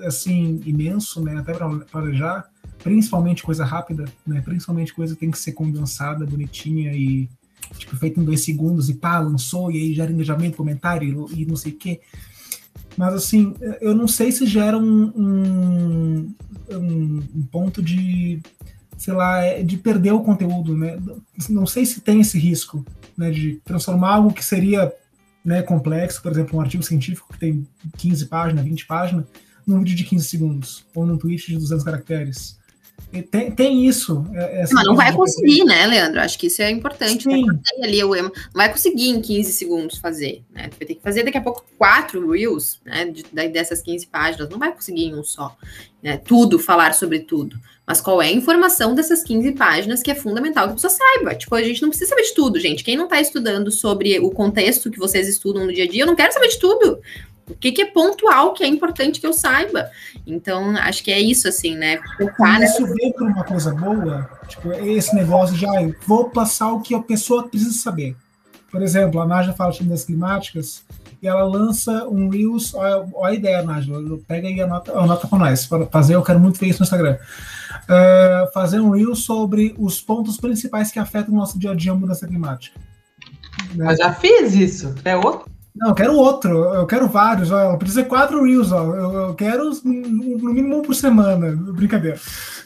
[0.00, 1.38] assim, imenso, né?
[1.38, 2.48] Até para planejar,
[2.82, 4.40] principalmente coisa rápida, né?
[4.40, 7.28] Principalmente coisa que tem que ser condensada, bonitinha e
[7.76, 11.56] tipo, feita em dois segundos e pá, lançou, e aí gera engajamento, comentário e não
[11.56, 12.00] sei o quê.
[12.96, 16.34] Mas assim, eu não sei se gera um, um,
[16.70, 18.40] um, ponto de,
[18.96, 20.98] sei lá, é, de perder o conteúdo, né?
[21.48, 22.84] Não sei se tem esse risco,
[23.16, 23.30] né?
[23.30, 24.92] De transformar algo que seria
[25.44, 29.24] né, complexo, por exemplo, um artigo científico que tem 15 páginas, 20 páginas,
[29.66, 32.58] num vídeo de 15 segundos, ou num tweet de 200 caracteres.
[33.30, 34.26] Tem, tem isso.
[34.34, 36.20] É, Mas não vai conseguir, né, Leandro?
[36.20, 37.24] Acho que isso é importante.
[37.24, 37.46] Sim.
[37.46, 40.68] Tem ali o não vai conseguir em 15 segundos fazer, né?
[40.78, 43.06] vai ter que fazer daqui a pouco quatro reels, né?
[43.06, 44.50] De, dessas 15 páginas.
[44.50, 45.56] Não vai conseguir em um só.
[46.02, 46.18] Né?
[46.18, 47.58] Tudo, falar sobre tudo.
[47.86, 51.34] Mas qual é a informação dessas 15 páginas que é fundamental que a pessoa saiba?
[51.34, 52.84] Tipo, a gente não precisa saber de tudo, gente.
[52.84, 56.06] Quem não está estudando sobre o contexto que vocês estudam no dia a dia, eu
[56.06, 57.00] não quero saber de tudo.
[57.48, 59.90] O que, que, é pontual, que é importante que eu saiba.
[60.26, 62.00] Então, acho que é isso, assim, né?
[62.16, 62.94] Focar isso nessa...
[62.94, 67.00] vem para uma coisa boa, tipo, esse negócio de, ah, vou passar o que a
[67.00, 68.16] pessoa precisa saber.
[68.70, 70.84] Por exemplo, a Naja fala de das climáticas
[71.22, 73.92] e ela lança um Reels, olha, olha a ideia, Naja,
[74.26, 76.84] pega aí e anota, anota para nós, para fazer, eu quero muito ver isso no
[76.84, 77.16] Instagram.
[77.84, 81.92] Uh, fazer um Reels sobre os pontos principais que afetam o nosso dia a dia
[81.92, 82.78] a mudança climática.
[83.74, 83.90] Né?
[83.92, 88.02] Eu já fiz isso, é outro não, eu quero outro, eu quero vários, ó, precisa
[88.02, 92.18] ser quatro reels, ó, eu, eu quero no mínimo um por semana, brincadeira.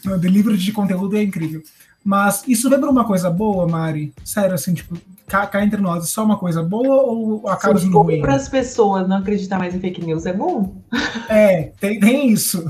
[0.06, 1.62] O delivery de conteúdo é incrível.
[2.04, 4.12] Mas isso lembra uma coisa boa, Mari?
[4.24, 4.96] Sério, assim, tipo,
[5.26, 8.20] cá, cá entre nós, é só uma coisa boa ou acaba sendo ruim?
[8.20, 10.82] Para as pessoas não acreditar mais em fake news é bom?
[11.28, 12.66] É, tem, tem isso.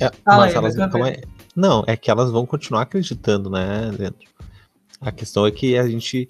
[0.00, 1.22] É, mas elas, é,
[1.56, 4.28] não, é que elas vão continuar acreditando, né, dentro.
[5.00, 6.28] A questão é que a gente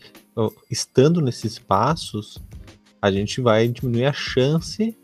[0.70, 2.38] estando nesses espaços,
[3.00, 4.96] a gente vai diminuir a chance,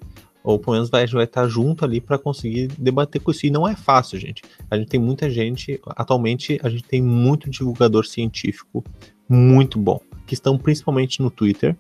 [0.43, 3.47] ou pelo menos vai, vai estar junto ali para conseguir debater com isso.
[3.47, 4.43] E não é fácil, gente.
[4.71, 8.85] A gente tem muita gente, atualmente, a gente tem muito divulgador científico
[9.29, 11.77] muito bom, que estão principalmente no Twitter,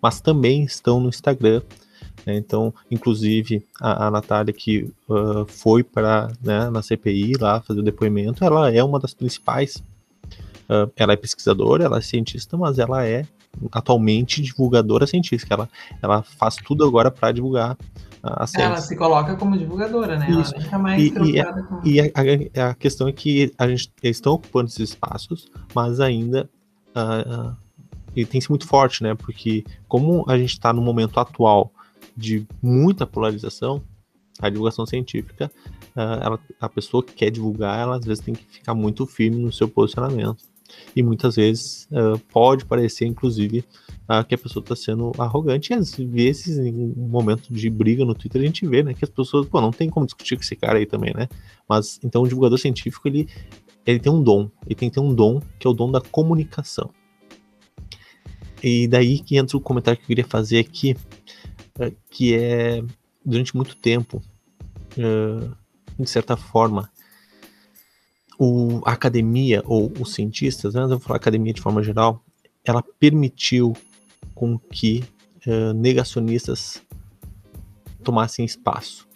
[0.00, 1.62] mas também estão no Instagram.
[2.24, 2.36] Né?
[2.36, 7.84] Então, inclusive, a, a Natália, que uh, foi para né, na CPI lá fazer o
[7.84, 9.82] depoimento, ela é uma das principais
[10.68, 13.24] Uh, ela é pesquisadora, ela é cientista, mas ela é
[13.72, 15.54] atualmente divulgadora científica.
[15.54, 15.68] Ela,
[16.02, 17.76] ela faz tudo agora para divulgar
[18.22, 18.66] a ciência.
[18.66, 20.30] Ela se coloca como divulgadora, né?
[20.30, 20.54] Isso.
[20.54, 21.80] Ela fica mais e, e, a, com...
[21.84, 26.48] e a, a, questão é que a gente, eles estão ocupando esses espaços, mas ainda
[26.94, 27.56] uh, uh,
[28.14, 29.14] e tem sido muito forte, né?
[29.14, 31.72] Porque como a gente está no momento atual
[32.16, 33.82] de muita polarização,
[34.40, 35.50] a divulgação científica,
[35.94, 39.36] uh, ela, a pessoa que quer divulgar, ela às vezes tem que ficar muito firme
[39.36, 40.44] no seu posicionamento
[40.94, 43.64] e muitas vezes uh, pode parecer, inclusive,
[44.08, 45.72] uh, que a pessoa está sendo arrogante.
[45.72, 49.04] E às vezes, em um momento de briga no Twitter, a gente vê né, que
[49.04, 51.28] as pessoas, pô, não tem como discutir com esse cara aí também, né?
[51.68, 53.28] Mas então o divulgador científico ele,
[53.84, 56.00] ele tem um dom, ele tem que ter um dom que é o dom da
[56.00, 56.90] comunicação.
[58.62, 60.96] E daí que entra o comentário que eu queria fazer aqui,
[61.78, 62.82] uh, que é
[63.24, 64.22] durante muito tempo,
[65.98, 66.88] de certa forma,
[68.38, 72.22] o, a academia, ou os cientistas, né, vou falar academia de forma geral,
[72.64, 73.74] ela permitiu
[74.34, 75.04] com que
[75.46, 76.82] uh, negacionistas
[78.02, 79.06] tomassem espaço.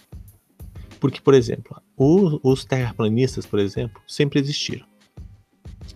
[0.98, 4.86] Porque, por exemplo, os, os terraplanistas, por exemplo, sempre existiram.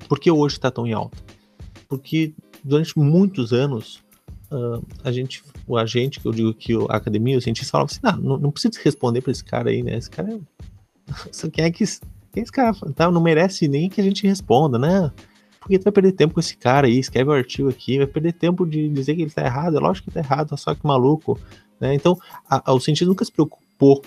[0.09, 1.17] Por que hoje está tão em alta?
[1.89, 4.03] Porque durante muitos anos
[4.51, 8.01] uh, a gente, o agente, que eu digo que a academia, o cientista falava assim,
[8.03, 9.97] ah, não, não precisa responder para esse cara aí, né?
[9.97, 11.51] Esse cara é.
[11.53, 11.85] Quem é que.
[12.35, 15.13] Quem é esse cara tá, não merece nem que a gente responda, né?
[15.61, 18.09] Porque tu vai perder tempo com esse cara aí, escreve o um artigo aqui, vai
[18.09, 20.85] perder tempo de dizer que ele tá errado, é lógico que tá errado, só que
[20.85, 21.39] maluco,
[21.81, 21.95] né?
[21.95, 22.19] Então,
[22.51, 24.03] a, a, o cientista nunca se preocupou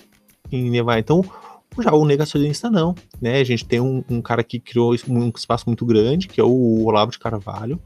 [0.52, 0.98] em levar.
[0.98, 1.24] Então,
[1.80, 3.40] já o negacionista não, né?
[3.40, 6.84] A gente tem um, um cara que criou um espaço muito grande, que é o
[6.84, 7.80] Olavo de Carvalho,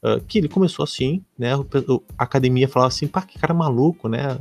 [0.00, 1.54] uh, que ele começou assim, né?
[2.16, 4.38] A academia falava assim, pá, que cara maluco, né?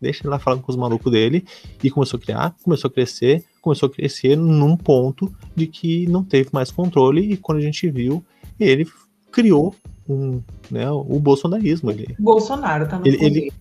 [0.00, 1.44] Deixa ele lá falando com os malucos dele,
[1.82, 6.22] e começou a criar, começou a crescer, começou a crescer num ponto de que não
[6.22, 8.22] teve mais controle, e quando a gente viu,
[8.60, 8.86] ele
[9.32, 9.74] criou
[10.06, 11.90] um, né, o bolsonarismo.
[11.90, 13.52] Ele, Bolsonaro tá no ele, ele,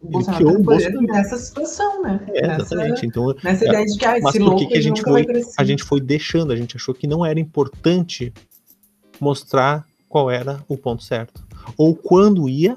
[0.00, 2.24] o Bolsonaro ele criou nessa situação, né?
[2.28, 2.90] É, exatamente.
[2.90, 5.26] Nessa, então, nessa ideia de que ah, mas por que, que a gente foi,
[5.58, 8.32] a gente foi deixando, a gente achou que não era importante
[9.20, 11.44] mostrar qual era o ponto certo.
[11.76, 12.76] Ou quando ia,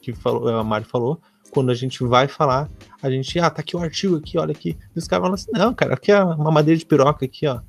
[0.00, 2.68] que falou, a Mari falou, quando a gente vai falar,
[3.02, 4.76] a gente, ah, tá aqui o artigo aqui, olha aqui.
[4.94, 7.60] E os caras falam assim, não, cara, aqui é uma madeira de piroca aqui, ó.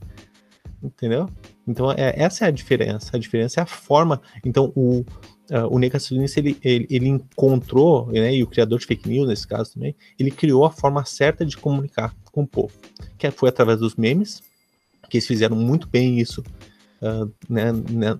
[0.81, 1.29] Entendeu?
[1.67, 3.15] Então, é, essa é a diferença.
[3.15, 4.21] A diferença é a forma.
[4.43, 5.01] Então, o,
[5.51, 9.47] uh, o negacionista ele, ele, ele, encontrou, né, e o criador de fake news nesse
[9.47, 12.73] caso também, ele criou a forma certa de comunicar com o povo,
[13.17, 14.41] que foi através dos memes,
[15.09, 16.43] que eles fizeram muito bem isso.
[17.01, 17.71] Uh, né,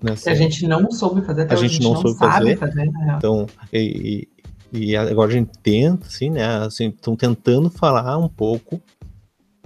[0.02, 0.30] nessa...
[0.30, 2.56] a gente não soube fazer, a, a gente, não, não soube fazer.
[2.56, 4.26] fazer então, e,
[4.72, 6.44] e, agora a gente tenta, assim, né?
[6.64, 8.80] Assim, estão tentando falar um pouco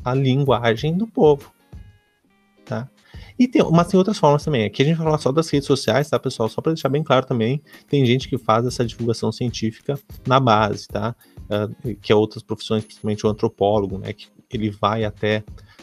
[0.04, 1.52] a linguagem do povo,
[2.64, 2.88] tá?
[3.38, 4.64] E tem, mas tem outras formas também.
[4.64, 6.48] Aqui a gente vai falar só das redes sociais, tá, pessoal?
[6.48, 10.86] Só para deixar bem claro também, tem gente que faz essa divulgação científica na base,
[10.86, 11.16] tá?
[11.44, 14.12] Uh, que é outras profissões, principalmente o antropólogo, né?
[14.12, 15.42] Que ele vai até,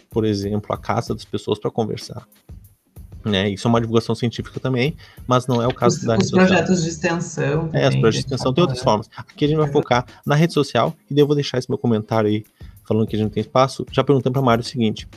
[0.10, 2.26] por exemplo, a casa das pessoas para conversar.
[3.24, 3.50] Né?
[3.50, 4.96] Isso é uma divulgação científica também,
[5.28, 6.84] mas não é o caso os, da os rede projetos social.
[6.84, 7.70] de extensão.
[7.72, 9.10] É, os projetos de extensão tem outras formas.
[9.16, 11.78] Aqui a gente vai focar na rede social e daí eu vou deixar esse meu
[11.78, 12.44] comentário aí,
[12.84, 15.08] falando que a gente não tem espaço, já perguntando para Mário o seguinte: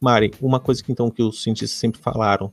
[0.00, 2.52] Mari, uma coisa que então que os cientistas sempre falaram,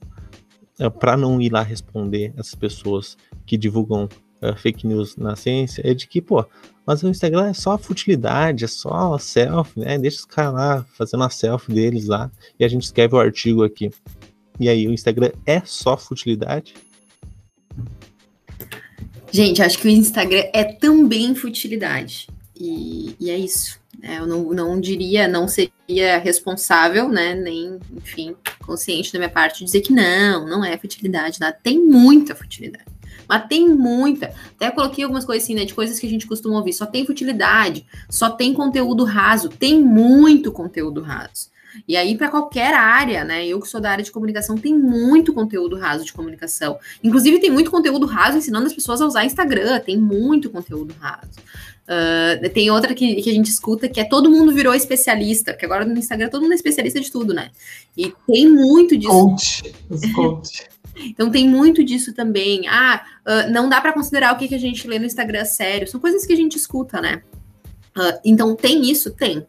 [0.77, 4.07] é, para não ir lá responder essas pessoas que divulgam
[4.41, 6.45] uh, fake news na ciência, é de que, pô,
[6.85, 9.97] mas o Instagram é só futilidade, é só selfie, né?
[9.97, 13.63] Deixa os caras lá fazendo a selfie deles lá e a gente escreve o artigo
[13.63, 13.91] aqui.
[14.59, 16.73] E aí, o Instagram é só futilidade?
[19.31, 22.27] Gente, acho que o Instagram é também futilidade.
[22.59, 23.79] E, e é isso.
[24.01, 27.35] É, eu não, não diria, não seria responsável, né?
[27.35, 31.57] Nem, enfim, consciente da minha parte dizer que não, não é futilidade, nada.
[31.61, 32.85] Tem muita futilidade.
[33.27, 34.33] Mas tem muita.
[34.55, 35.63] Até coloquei algumas coisas assim, né?
[35.63, 36.73] De coisas que a gente costuma ouvir.
[36.73, 39.49] Só tem futilidade, só tem conteúdo raso.
[39.49, 41.49] Tem muito conteúdo raso.
[41.87, 43.45] E aí, para qualquer área, né?
[43.45, 46.77] Eu que sou da área de comunicação, tem muito conteúdo raso de comunicação.
[47.03, 51.39] Inclusive, tem muito conteúdo raso ensinando as pessoas a usar Instagram, tem muito conteúdo raso.
[51.85, 55.65] Uh, tem outra que, que a gente escuta que é todo mundo virou especialista, porque
[55.65, 57.49] agora no Instagram todo mundo é especialista de tudo, né?
[57.97, 59.11] E tem muito disso.
[59.11, 59.73] Coach,
[60.13, 60.69] coach.
[61.05, 62.67] então tem muito disso também.
[62.67, 65.87] Ah, uh, não dá para considerar o que, que a gente lê no Instagram sério.
[65.87, 67.21] São coisas que a gente escuta, né?
[67.97, 69.11] Uh, então tem isso?
[69.11, 69.45] Tem.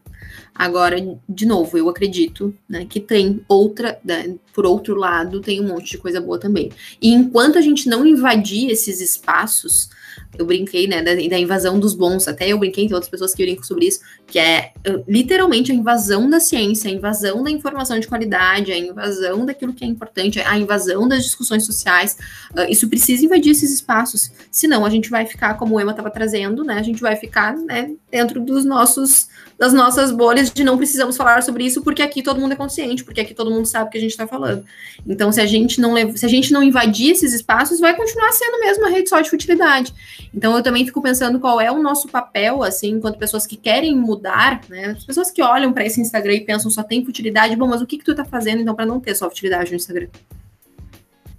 [0.53, 5.69] Agora, de novo, eu acredito né, que tem outra, né, por outro lado, tem um
[5.69, 6.71] monte de coisa boa também.
[7.01, 9.89] E enquanto a gente não invadir esses espaços,
[10.37, 13.43] eu brinquei, né, da, da, invasão dos bons, até eu brinquei, tem outras pessoas que
[13.43, 14.71] brincam sobre isso, que é
[15.07, 19.83] literalmente a invasão da ciência, a invasão da informação de qualidade, a invasão daquilo que
[19.83, 22.17] é importante, a invasão das discussões sociais.
[22.51, 26.09] Uh, isso precisa invadir esses espaços, senão a gente vai ficar, como o Emma estava
[26.09, 29.29] trazendo, né, a gente vai ficar né, dentro dos nossos
[29.61, 33.03] das nossas bolhas de não precisamos falar sobre isso porque aqui todo mundo é consciente,
[33.03, 34.65] porque aqui todo mundo sabe o que a gente está falando.
[35.05, 38.59] Então, se a gente não se a gente não invadir esses espaços, vai continuar sendo
[38.59, 39.93] mesmo uma rede só de futilidade.
[40.33, 43.95] Então, eu também fico pensando qual é o nosso papel, assim, enquanto pessoas que querem
[43.95, 44.95] mudar, né?
[44.97, 47.87] As pessoas que olham para esse Instagram e pensam só tem futilidade, bom, mas o
[47.87, 50.07] que que tu tá fazendo então para não ter só futilidade no Instagram?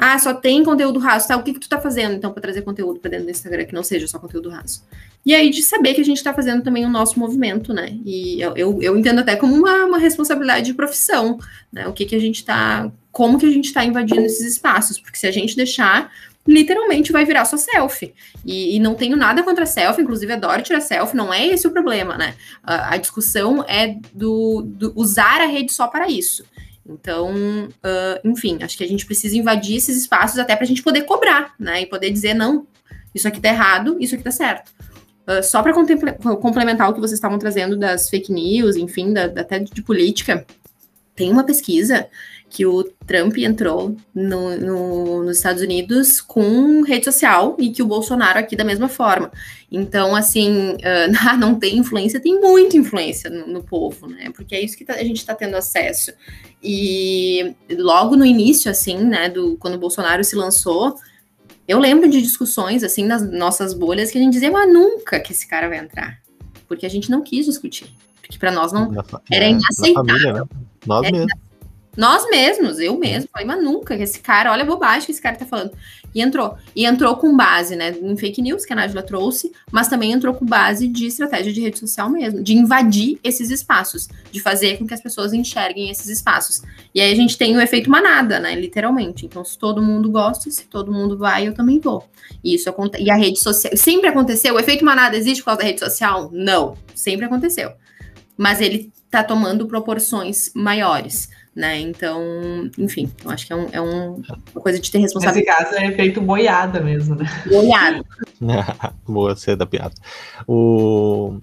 [0.05, 1.37] Ah, só tem conteúdo raso, tá?
[1.37, 3.73] O que, que tu tá fazendo, então, para trazer conteúdo para dentro do Instagram que
[3.73, 4.83] não seja só conteúdo raso?
[5.25, 7.97] E aí, de saber que a gente está fazendo também o nosso movimento, né?
[8.05, 11.39] E eu, eu, eu entendo até como uma, uma, responsabilidade de profissão,
[11.73, 11.87] né?
[11.87, 12.91] O que, que a gente tá.
[13.13, 14.99] Como que a gente está invadindo esses espaços?
[14.99, 16.11] Porque se a gente deixar,
[16.47, 18.15] literalmente vai virar só selfie.
[18.45, 21.71] E, e, não tenho nada contra selfie, inclusive adoro tirar selfie, não é esse o
[21.71, 22.35] problema, né?
[22.63, 26.45] A, a discussão é do, do usar a rede só para isso.
[26.85, 30.83] Então, uh, enfim, acho que a gente precisa invadir esses espaços até para a gente
[30.83, 31.83] poder cobrar, né?
[31.83, 32.67] E poder dizer, não,
[33.15, 34.73] isso aqui tá errado, isso aqui tá certo.
[35.29, 39.61] Uh, só para complementar o que vocês estavam trazendo das fake news, enfim, da, até
[39.61, 40.45] de política,
[41.15, 42.09] tem uma pesquisa
[42.53, 47.87] que o Trump entrou no, no, nos Estados Unidos com rede social e que o
[47.87, 49.33] Bolsonaro aqui da mesma forma.
[49.71, 54.31] Então, assim, uh, não tem influência, tem muita influência no, no povo, né?
[54.37, 56.13] Porque é isso que tá, a gente está tendo acesso.
[56.63, 60.95] E logo no início, assim, né, do, quando o Bolsonaro se lançou,
[61.67, 65.33] eu lembro de discussões, assim, nas nossas bolhas, que a gente dizia, mas nunca que
[65.33, 66.21] esse cara vai entrar.
[66.69, 67.87] Porque a gente não quis discutir.
[68.21, 68.93] Porque para nós não
[69.31, 70.05] era inaceitável.
[70.05, 70.43] Família, né?
[70.87, 71.52] Nós mesmos.
[71.97, 75.21] Nós mesmos, eu mesmo, falei, mas nunca, que esse cara, olha a bobagem que esse
[75.21, 75.73] cara tá falando.
[76.15, 76.57] E entrou.
[76.75, 80.35] E entrou com base, né, em fake news que a Nájila trouxe, mas também entrou
[80.35, 84.87] com base de estratégia de rede social mesmo, de invadir esses espaços, de fazer com
[84.87, 86.63] que as pessoas enxerguem esses espaços.
[86.95, 89.27] E aí a gente tem o efeito manada, né, literalmente.
[89.27, 92.09] Então, se todo mundo gosta, se todo mundo vai, eu também vou.
[92.43, 93.05] E isso acontece.
[93.05, 93.77] E a rede social.
[93.77, 94.55] Sempre aconteceu.
[94.55, 96.31] O efeito manada existe por causa da rede social?
[96.33, 96.77] Não.
[96.95, 97.73] Sempre aconteceu.
[98.37, 101.79] Mas ele tá tomando proporções maiores né?
[101.81, 104.23] Então, enfim, eu acho que é, um, é um,
[104.55, 105.65] uma coisa de ter responsabilidade.
[105.65, 107.27] Nesse caso é efeito boiada mesmo, né?
[107.47, 108.05] Boiada.
[109.07, 109.95] Boa ser da piada.
[110.47, 111.39] O...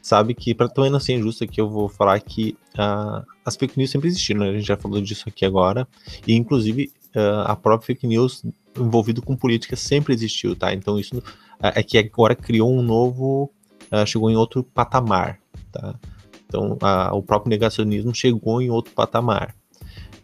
[0.00, 3.76] Sabe que, para também não ser injusto aqui, eu vou falar que uh, as fake
[3.76, 4.50] news sempre existiram, né?
[4.50, 5.86] A gente já falou disso aqui agora.
[6.26, 8.44] E, inclusive, uh, a própria fake news
[8.78, 10.72] envolvido com política sempre existiu, tá?
[10.72, 11.22] Então, isso uh,
[11.74, 13.50] é que agora criou um novo.
[14.06, 15.40] chegou em outro patamar,
[15.72, 15.96] tá?
[16.56, 19.54] Então, a, o próprio negacionismo chegou em outro patamar.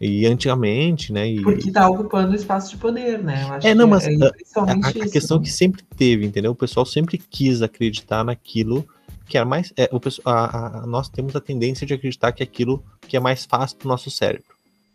[0.01, 1.29] E antigamente, né?
[1.29, 1.41] E...
[1.41, 3.59] Porque está ocupando espaço de poder, né?
[3.63, 4.11] é, não, mas é
[4.55, 6.51] a, a, questão que sempre teve, entendeu?
[6.51, 8.85] O pessoal sempre quis acreditar naquilo
[9.27, 9.71] que era mais.
[9.77, 13.19] É, o pessoal, a, a, nós temos a tendência de acreditar que aquilo que é
[13.19, 14.53] mais fácil para o nosso cérebro.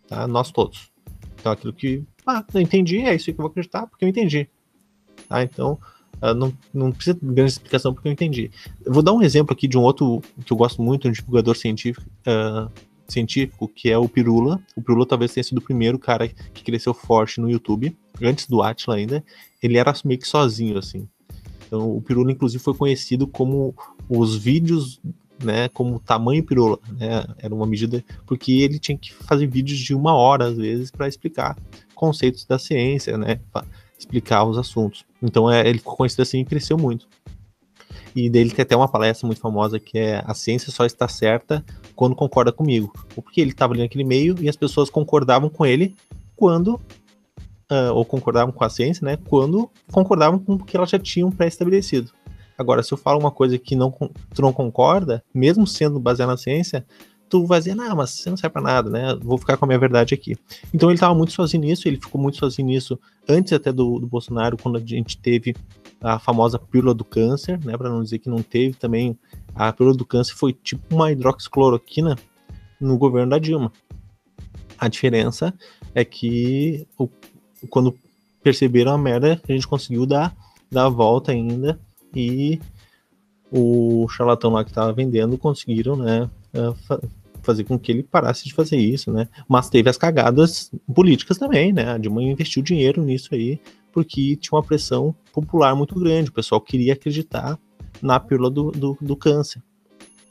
[0.08, 0.26] Tá?
[0.26, 0.90] Nós todos.
[1.40, 2.02] Então, aquilo que.
[2.26, 4.46] Ah, eu entendi, é isso que eu vou acreditar, porque eu entendi.
[5.26, 5.42] Tá?
[5.42, 5.78] Então,
[6.20, 8.50] Uh, não, não precisa de grande explicação porque eu entendi.
[8.86, 12.06] Vou dar um exemplo aqui de um outro que eu gosto muito, um divulgador científico,
[12.26, 12.70] uh,
[13.08, 14.60] científico, que é o Pirula.
[14.76, 18.62] O Pirula talvez tenha sido o primeiro cara que cresceu forte no YouTube, antes do
[18.62, 19.24] Atila ainda.
[19.62, 21.08] Ele era meio que sozinho, assim.
[21.66, 23.74] Então, o Pirula, inclusive, foi conhecido como
[24.08, 25.00] os vídeos,
[25.42, 29.94] né, como tamanho Pirula, né, era uma medida, porque ele tinha que fazer vídeos de
[29.94, 31.56] uma hora, às vezes, para explicar
[31.94, 33.40] conceitos da ciência, né,
[33.98, 35.04] explicar os assuntos.
[35.22, 37.08] Então é, ele ficou conhecido assim e cresceu muito.
[38.14, 41.64] E dele tem até uma palestra muito famosa que é A ciência só está certa
[41.94, 42.92] quando concorda comigo.
[43.14, 45.94] Porque ele estava ali naquele meio e as pessoas concordavam com ele
[46.34, 46.80] quando.
[47.70, 49.18] Uh, ou concordavam com a ciência, né?
[49.28, 52.10] Quando concordavam com o que elas já tinham pré-estabelecido.
[52.56, 53.90] Agora, se eu falo uma coisa que não,
[54.34, 56.84] tu não concorda, mesmo sendo baseada na ciência,
[57.28, 59.14] tu vai dizer, não, mas você não serve pra nada, né?
[59.20, 60.36] Vou ficar com a minha verdade aqui.
[60.72, 64.06] Então ele tava muito sozinho nisso, ele ficou muito sozinho nisso antes até do, do
[64.06, 65.54] Bolsonaro, quando a gente teve
[66.00, 67.76] a famosa pílula do câncer, né?
[67.76, 69.18] Pra não dizer que não teve também.
[69.54, 72.16] A pílula do câncer foi tipo uma hidroxicloroquina
[72.80, 73.72] no governo da Dilma.
[74.78, 75.52] A diferença
[75.94, 77.08] é que o,
[77.68, 77.98] quando
[78.42, 80.34] perceberam a merda, a gente conseguiu dar,
[80.70, 81.78] dar a volta ainda
[82.14, 82.60] e
[83.50, 86.30] o charlatão lá que estava vendendo conseguiram, né,
[87.48, 89.26] fazer com que ele parasse de fazer isso, né?
[89.48, 91.92] Mas teve as cagadas políticas também, né?
[91.92, 93.58] A Dilma investiu dinheiro nisso aí,
[93.90, 96.28] porque tinha uma pressão popular muito grande.
[96.28, 97.58] O pessoal queria acreditar
[98.02, 99.62] na pílula do, do, do câncer.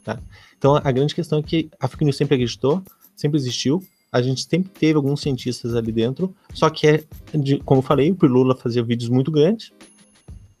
[0.04, 0.20] Tá?
[0.56, 2.82] Então a grande questão é que a fake news sempre acreditou,
[3.16, 3.82] sempre existiu.
[4.12, 7.04] A gente sempre teve alguns cientistas ali dentro, só que é,
[7.34, 9.72] de, como eu falei, o Pirula fazia vídeos muito grandes.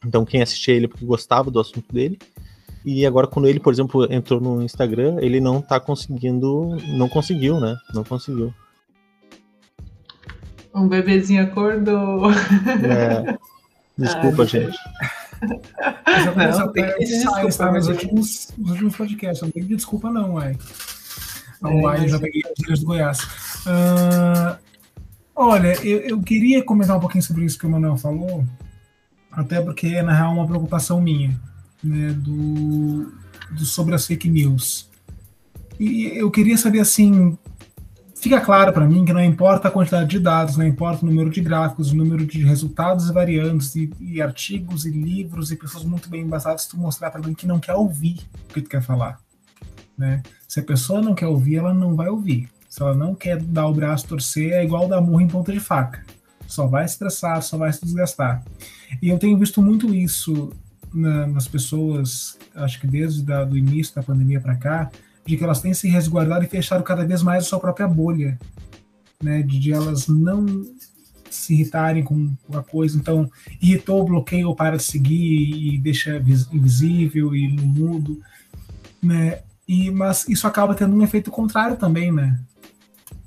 [0.04, 2.18] Então quem assistia ele porque gostava do assunto dele,
[2.84, 6.76] e agora, quando ele, por exemplo, entrou no Instagram, ele não tá conseguindo.
[6.96, 7.76] Não conseguiu, né?
[7.92, 8.52] Não conseguiu.
[10.74, 12.30] Um bebezinho acordou.
[12.30, 13.38] É.
[13.96, 14.78] Desculpa, gente.
[15.42, 17.72] Não, não tem que pedir desculpa.
[17.72, 20.56] Nos últimos, nos últimos podcasts, não tem que pedir desculpa, não, uai.
[21.60, 23.18] Não, é, uai, eu já peguei as ilhas do Goiás.
[23.66, 24.56] Uh,
[25.34, 28.44] olha, eu, eu queria comentar um pouquinho sobre isso que o Manuel falou,
[29.32, 31.36] até porque é, na real, uma preocupação minha
[31.82, 33.12] né, do,
[33.50, 34.88] do, sobre as fake news.
[35.78, 37.38] E eu queria saber assim,
[38.14, 41.30] fica claro para mim que não importa a quantidade de dados, não importa o número
[41.30, 46.08] de gráficos, o número de resultados variantes, e, e artigos e livros e pessoas muito
[46.08, 48.18] bem embasadas, tu mostrar para mim que não quer ouvir
[48.50, 49.20] o que tu quer falar.
[49.96, 50.22] Né?
[50.46, 52.48] Se a pessoa não quer ouvir, ela não vai ouvir.
[52.68, 55.58] Se ela não quer dar o braço torcer, é igual dar murro em ponta de
[55.58, 56.04] faca.
[56.46, 58.42] Só vai estressar, só vai se desgastar.
[59.02, 60.50] E eu tenho visto muito isso
[60.98, 64.90] na, nas pessoas, acho que desde da, do início da pandemia para cá,
[65.24, 68.38] de que elas têm se resguardado e fechado cada vez mais a sua própria bolha,
[69.22, 69.42] né?
[69.42, 70.46] De, de elas não
[71.30, 72.96] se irritarem com a coisa.
[72.96, 73.30] Então,
[73.60, 76.16] irritou, bloqueia ou para de seguir e deixa
[76.52, 78.20] invisível e no mudo,
[79.02, 79.40] né?
[79.66, 82.40] E, mas isso acaba tendo um efeito contrário também, né?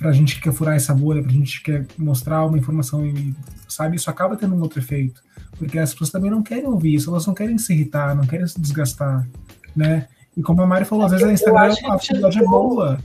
[0.02, 3.36] pra gente que quer furar essa bolha, pra gente que quer mostrar uma informação e,
[3.68, 5.22] sabe, isso acaba tendo um outro efeito.
[5.62, 8.48] Porque as pessoas também não querem ouvir isso, elas não querem se irritar, não querem
[8.48, 9.28] se desgastar,
[9.76, 10.08] né?
[10.36, 12.98] E como a Mari falou, às vezes a Instagram, a atividade é boa.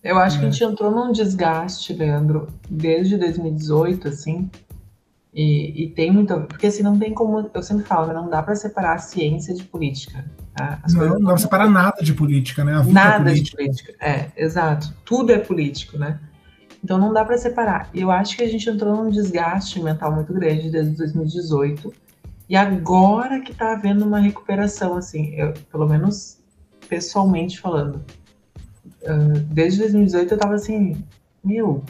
[0.00, 0.38] Eu acho é.
[0.38, 0.52] que a é.
[0.52, 4.48] gente entrou num desgaste, Leandro, desde 2018, assim,
[5.34, 6.32] e, e, tem muito.
[6.42, 7.50] Porque assim, não tem como.
[7.52, 10.24] Eu sempre falo, não dá para separar a ciência de política.
[10.54, 10.78] Tá?
[10.92, 12.80] não, não dá para separar nada de política, né?
[12.80, 13.92] É nada é de política.
[14.00, 14.94] É, exato.
[15.04, 16.20] Tudo é político, né?
[16.84, 17.88] Então não dá para separar.
[17.94, 21.90] Eu acho que a gente entrou num desgaste mental muito grande desde 2018.
[22.46, 26.38] E agora que tá havendo uma recuperação, assim, eu, pelo menos
[26.86, 28.04] pessoalmente falando.
[29.02, 31.02] Uh, desde 2018 eu tava assim,
[31.42, 31.82] meu,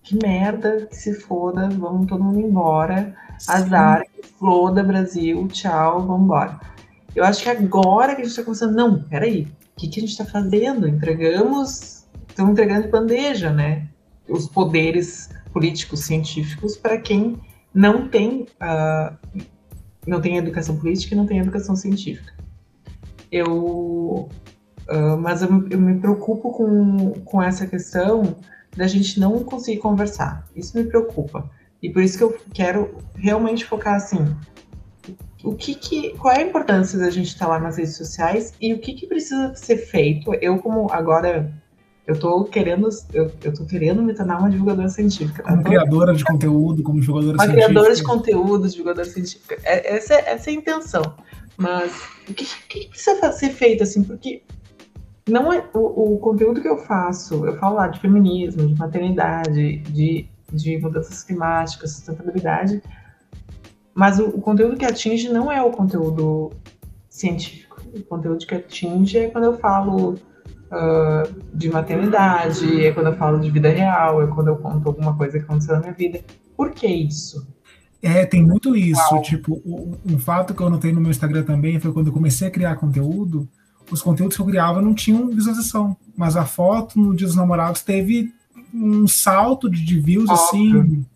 [0.00, 3.16] que merda, que se foda, vamos todo mundo embora,
[3.48, 6.60] azar, que floda Brasil, tchau, vamos embora.
[7.16, 10.02] Eu acho que agora que a gente está começando, não, peraí, o que, que a
[10.02, 10.86] gente está fazendo?
[10.86, 13.88] Entregamos, estamos entregando de bandeja, né?
[14.28, 17.36] Os poderes políticos, científicos para quem
[17.72, 19.16] não tem, uh,
[20.06, 22.32] não tem educação política e não tem educação científica.
[23.30, 24.28] Eu,
[24.88, 28.36] uh, mas eu, eu me preocupo com, com essa questão
[28.76, 30.46] da gente não conseguir conversar.
[30.54, 31.50] Isso me preocupa.
[31.82, 34.34] E por isso que eu quero realmente focar assim,
[35.42, 38.72] o que, que qual é a importância da gente estar lá nas redes sociais e
[38.72, 40.32] o que, que precisa ser feito?
[40.34, 41.52] Eu como agora
[42.06, 45.42] eu tô querendo eu, eu tô querendo me tornar uma divulgadora científica.
[45.42, 45.50] Tá?
[45.50, 47.66] Como criadora de conteúdo, como jogadora uma científica.
[47.66, 49.58] Uma criadora de conteúdo, divulgadora científica.
[49.64, 51.02] É, essa, essa é a intenção.
[51.56, 51.92] Mas
[52.28, 54.02] o que, que precisa ser feito assim?
[54.02, 54.42] Porque
[55.28, 59.78] não é o, o, conteúdo que eu faço, eu falo lá de feminismo, de maternidade,
[59.78, 62.82] de, de mudanças climáticas, sustentabilidade,
[63.94, 66.52] mas o, o, conteúdo que atinge não é o conteúdo
[67.08, 67.80] científico.
[67.94, 70.16] O conteúdo que atinge é quando eu falo
[70.74, 75.16] uh, de maternidade, é quando eu falo de vida real, é quando eu conto alguma
[75.16, 76.20] coisa que aconteceu na minha vida.
[76.56, 77.46] Por que isso?
[78.02, 79.00] É, tem muito isso.
[79.12, 79.22] Uau.
[79.22, 79.62] Tipo,
[80.04, 82.76] um, fato que eu notei no meu Instagram também foi quando eu comecei a criar
[82.76, 83.48] conteúdo
[83.90, 87.82] os conteúdos que eu criava não tinham visualização, mas a foto no Dia dos Namorados
[87.82, 88.32] teve
[88.72, 90.80] um salto de, de views Óbvio.
[90.80, 91.06] assim.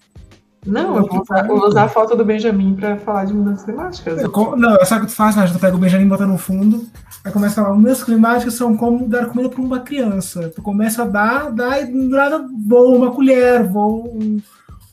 [0.67, 4.21] Não, eu vou usar, vou usar, a foto do Benjamin para falar de mudanças climáticas.
[4.21, 5.37] Eu, não, sabe o que tu faz?
[5.37, 5.47] Né?
[5.47, 6.87] Tu pega o Benjamin e bota no fundo,
[7.25, 10.53] aí começa a falar: mudanças climáticas são como dar comida para uma criança.
[10.55, 14.41] Tu começa a dar, dar e nada voa uma colher, voa um,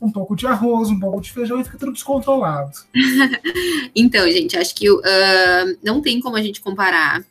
[0.01, 2.71] um pouco de arroz, um pouco de feijão e fica tudo descontrolado.
[3.95, 5.01] então, gente, acho que uh,
[5.83, 7.23] não tem como a gente comparar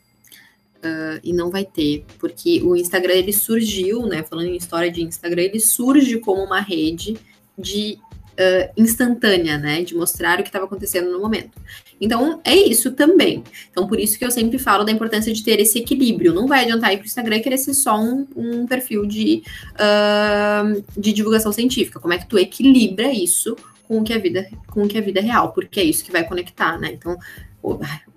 [0.85, 4.21] Uh, e não vai ter, porque o Instagram ele surgiu, né?
[4.21, 7.17] Falando em história de Instagram, ele surge como uma rede
[7.57, 7.97] de
[8.39, 9.83] uh, instantânea, né?
[9.83, 11.51] De mostrar o que estava acontecendo no momento.
[11.99, 13.43] Então é isso também.
[13.71, 16.33] Então por isso que eu sempre falo da importância de ter esse equilíbrio.
[16.33, 19.43] Não vai adiantar ir para o Instagram e querer ser só um, um perfil de,
[19.73, 21.99] uh, de divulgação científica.
[21.99, 23.55] Como é que tu equilibra isso
[23.87, 25.53] com o que é vida, com o que é vida real?
[25.53, 26.91] Porque é isso que vai conectar, né?
[26.91, 27.17] Então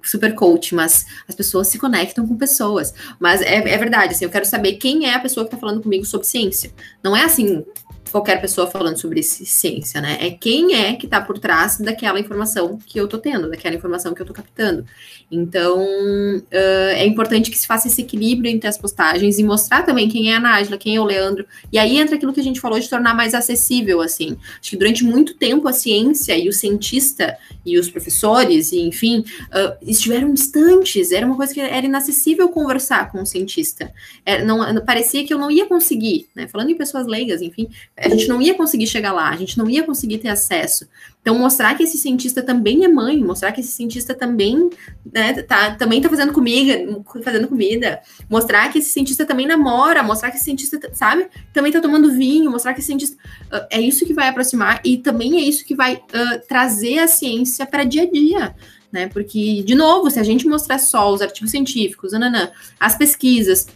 [0.03, 2.93] super coach, mas as pessoas se conectam com pessoas.
[3.19, 5.83] Mas é, é verdade, assim, eu quero saber quem é a pessoa que está falando
[5.83, 6.71] comigo sobre ciência.
[7.03, 7.65] Não é assim,
[8.11, 10.19] qualquer pessoa falando sobre ciência, né?
[10.21, 14.15] É quem é que está por trás daquela informação que eu estou tendo, daquela informação
[14.15, 14.85] que eu estou captando.
[15.31, 20.09] Então, uh, é importante que se faça esse equilíbrio entre as postagens e mostrar também
[20.09, 21.45] quem é a Nájila, quem é o Leandro.
[21.71, 24.39] E aí entra aquilo que a gente falou de tornar mais acessível, assim.
[24.59, 29.21] Acho que durante muito tempo a ciência e o cientista e os professores, e enfim,
[29.21, 31.13] uh, estiveram distantes.
[31.13, 33.93] Era uma coisa que era inacessível conversar com o cientista.
[34.25, 36.49] Era, não, parecia que eu não ia conseguir, né?
[36.49, 37.69] Falando em pessoas leigas, enfim,
[38.01, 40.87] a gente não ia conseguir chegar lá, a gente não ia conseguir ter acesso.
[41.21, 44.71] Então, mostrar que esse cientista também é mãe, mostrar que esse cientista também
[45.13, 50.31] né, tá, também tá fazendo comida, fazendo comida, mostrar que esse cientista também namora, mostrar
[50.31, 53.17] que esse cientista, sabe, também tá tomando vinho, mostrar que esse cientista.
[53.53, 57.09] Uh, é isso que vai aproximar e também é isso que vai uh, trazer a
[57.09, 58.55] ciência para dia a dia.
[58.91, 59.07] Né?
[59.09, 63.67] Porque, de novo, se a gente mostrar só os artigos científicos, ananã, as pesquisas,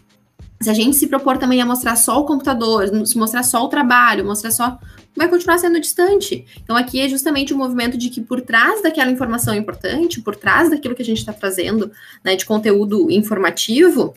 [0.63, 4.25] se a gente se propor também a mostrar só o computador, mostrar só o trabalho,
[4.25, 4.79] mostrar só.
[5.17, 6.45] vai continuar sendo distante.
[6.63, 10.37] Então, aqui é justamente o um movimento de que por trás daquela informação importante, por
[10.37, 11.91] trás daquilo que a gente está trazendo
[12.23, 14.15] né, de conteúdo informativo,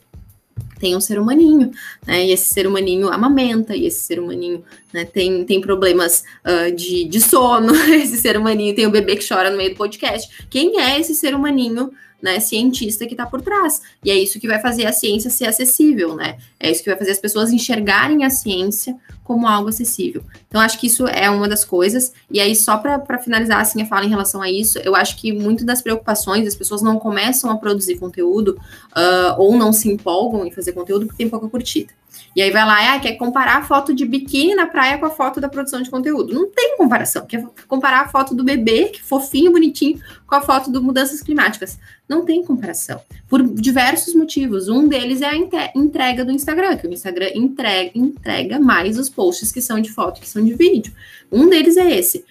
[0.79, 1.71] tem um ser humaninho,
[2.05, 2.25] né?
[2.25, 7.05] E esse ser humaninho amamenta, e esse ser humaninho né, tem, tem problemas uh, de,
[7.05, 10.45] de sono, esse ser humaninho tem o bebê que chora no meio do podcast.
[10.49, 11.91] Quem é esse ser humaninho
[12.21, 13.81] né, cientista que está por trás.
[14.03, 16.37] E é isso que vai fazer a ciência ser acessível, né?
[16.59, 20.23] É isso que vai fazer as pessoas enxergarem a ciência como algo acessível.
[20.47, 22.13] Então, acho que isso é uma das coisas.
[22.29, 25.31] E aí, só para finalizar assim, a fala em relação a isso, eu acho que
[25.31, 28.59] muito das preocupações, as pessoas não começam a produzir conteúdo
[28.95, 31.91] uh, ou não se empolgam em fazer conteúdo porque tem pouca curtida.
[32.35, 35.09] E aí vai lá, ah, quer comparar a foto de biquíni na praia com a
[35.09, 36.33] foto da produção de conteúdo.
[36.33, 37.25] Não tem comparação.
[37.25, 41.79] Quer comparar a foto do bebê, que fofinho, bonitinho, com a foto do mudanças climáticas.
[42.07, 43.01] Não tem comparação.
[43.27, 44.67] Por diversos motivos.
[44.67, 49.51] Um deles é a entrega do Instagram, que o Instagram entrega, entrega mais os posts
[49.51, 50.93] que são de foto, que são de vídeo.
[51.31, 52.25] Um deles é esse.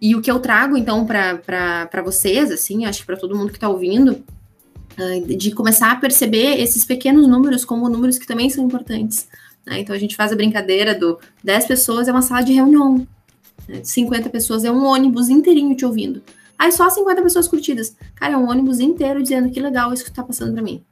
[0.00, 3.56] E o que eu trago, então, para vocês, assim, acho que para todo mundo que
[3.56, 4.22] está ouvindo,
[5.36, 9.26] de começar a perceber esses pequenos números como números que também são importantes.
[9.66, 9.80] Né?
[9.80, 13.06] Então a gente faz a brincadeira do 10 pessoas é uma sala de reunião,
[13.68, 13.80] né?
[13.82, 16.22] 50 pessoas é um ônibus inteirinho te ouvindo.
[16.58, 17.96] Aí só 50 pessoas curtidas.
[18.14, 20.82] Cara, é um ônibus inteiro dizendo que legal isso que tá passando para mim.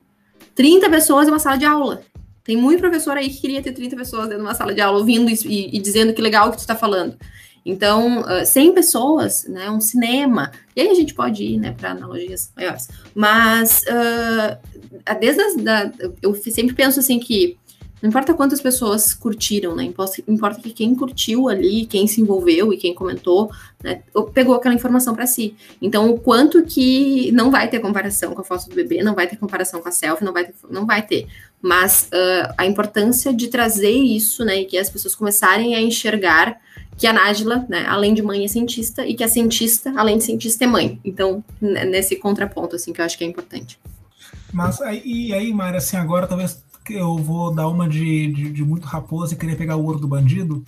[0.54, 2.02] 30 pessoas é uma sala de aula.
[2.44, 4.98] Tem muito professor aí que queria ter 30 pessoas dentro de uma sala de aula
[4.98, 7.16] ouvindo e, e dizendo que legal o que tu está falando.
[7.64, 11.92] Então, uh, 100 pessoas, né, um cinema, e aí a gente pode ir, né, para
[11.92, 12.88] analogias maiores.
[13.14, 14.58] Mas, uh,
[15.20, 17.56] desde as, da, eu sempre penso assim que
[18.02, 19.84] não importa quantas pessoas curtiram, né,
[20.26, 23.48] importa que quem curtiu ali, quem se envolveu e quem comentou,
[23.80, 24.02] né,
[24.34, 25.54] pegou aquela informação para si.
[25.80, 29.28] Então, o quanto que não vai ter comparação com a foto do bebê, não vai
[29.28, 31.28] ter comparação com a selfie, não vai ter, não vai ter.
[31.60, 36.60] Mas uh, a importância de trazer isso, né, e que as pessoas começarem a enxergar
[36.96, 40.24] que a Nájila, né, além de mãe, é cientista, e que a cientista, além de
[40.24, 41.00] cientista, é mãe.
[41.04, 43.78] Então, nesse contraponto, assim, que eu acho que é importante.
[44.52, 48.86] Mas, e aí, Mari, assim, agora talvez eu vou dar uma de, de, de muito
[48.86, 50.64] raposa e querer pegar o ouro do bandido,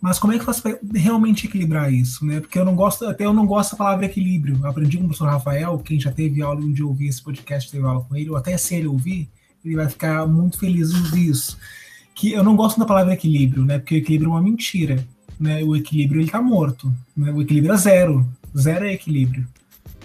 [0.00, 2.38] mas como é que faz para realmente equilibrar isso, né?
[2.38, 4.60] Porque eu não gosto, até eu não gosto da palavra equilíbrio.
[4.62, 7.70] Eu aprendi com o professor Rafael, quem já teve aula um dia ouvir esse podcast,
[7.70, 9.30] teve aula com ele, ou até se ele ouvir,
[9.64, 11.56] ele vai ficar muito feliz em ouvir isso.
[12.14, 13.78] Que eu não gosto da palavra equilíbrio, né?
[13.78, 15.04] Porque o equilíbrio é uma mentira
[15.38, 16.92] né, o equilíbrio ele está morto.
[17.16, 18.26] Né, o equilíbrio é zero.
[18.56, 19.46] Zero é equilíbrio.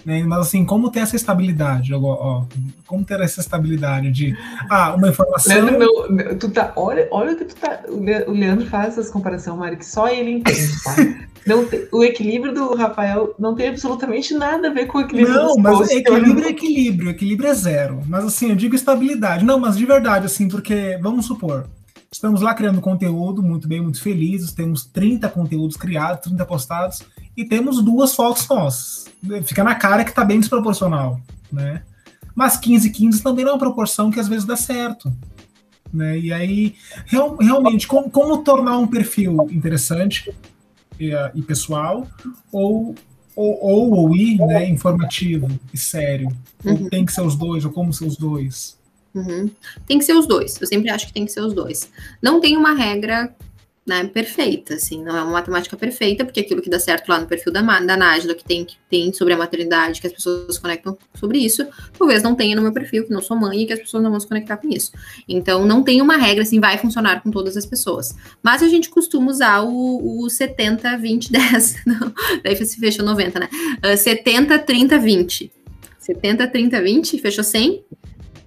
[0.04, 1.92] Né, mas assim, como ter essa estabilidade?
[1.92, 2.44] Ó, ó,
[2.86, 4.36] como ter essa estabilidade de
[4.68, 5.54] ah, uma informação.
[5.54, 7.82] Leandro, meu, tu tá, olha, olha o que tu tá.
[7.88, 10.96] O Leandro faz essas comparações, Mário, que só ele entende, tá?
[11.46, 15.34] Não tem, o equilíbrio do Rafael não tem absolutamente nada a ver com o equilíbrio
[15.34, 18.02] Não, mas equilíbrio é equilíbrio, equilíbrio é zero.
[18.06, 19.44] Mas assim, eu digo estabilidade.
[19.44, 21.66] Não, mas de verdade, assim, porque, vamos supor,
[22.20, 24.52] Estamos lá criando conteúdo, muito bem, muito felizes.
[24.52, 27.02] Temos 30 conteúdos criados, 30 postados,
[27.34, 29.06] e temos duas fotos nossas.
[29.46, 31.18] Fica na cara que está bem desproporcional,
[31.50, 31.82] né?
[32.34, 35.10] Mas 15 15 também não é uma proporção que às vezes dá certo.
[35.90, 36.18] Né?
[36.18, 36.74] E aí,
[37.06, 40.30] real, realmente, como, como, tornar um perfil interessante
[41.00, 42.06] e, e pessoal,
[42.52, 42.94] ou,
[43.34, 46.28] ou, ou, ou ir, né, informativo e sério?
[46.62, 46.82] Uhum.
[46.82, 48.78] Ou tem que ser os dois, ou como ser os dois?
[49.14, 49.50] Uhum.
[49.86, 50.60] Tem que ser os dois.
[50.60, 51.90] Eu sempre acho que tem que ser os dois.
[52.22, 53.34] Não tem uma regra
[53.86, 57.26] né, perfeita, assim, não é uma matemática perfeita, porque aquilo que dá certo lá no
[57.26, 60.96] perfil da, da Nájila, que tem, que tem sobre a maternidade, que as pessoas conectam
[61.14, 61.66] sobre isso,
[61.98, 64.10] talvez não tenha no meu perfil, que não sou mãe e que as pessoas não
[64.10, 64.92] vão se conectar com isso.
[65.26, 68.14] Então, não tem uma regra, assim, vai funcionar com todas as pessoas.
[68.42, 72.12] Mas a gente costuma usar o, o 70, 20, 10, não,
[72.44, 73.48] daí se fecha 90, né?
[73.92, 75.52] Uh, 70, 30, 20.
[75.98, 77.84] 70, 30, 20, fechou 100?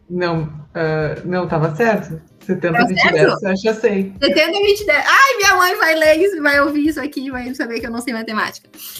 [0.10, 2.22] Não, uh, não, tava certo.
[2.46, 3.14] 70, tá 20, certo?
[3.14, 4.14] 10, eu acho que eu sei.
[4.22, 5.06] 70, 20, 10.
[5.08, 8.02] Ai, minha mãe vai ler isso, vai ouvir isso aqui, vai saber que eu não
[8.02, 8.70] sei matemática.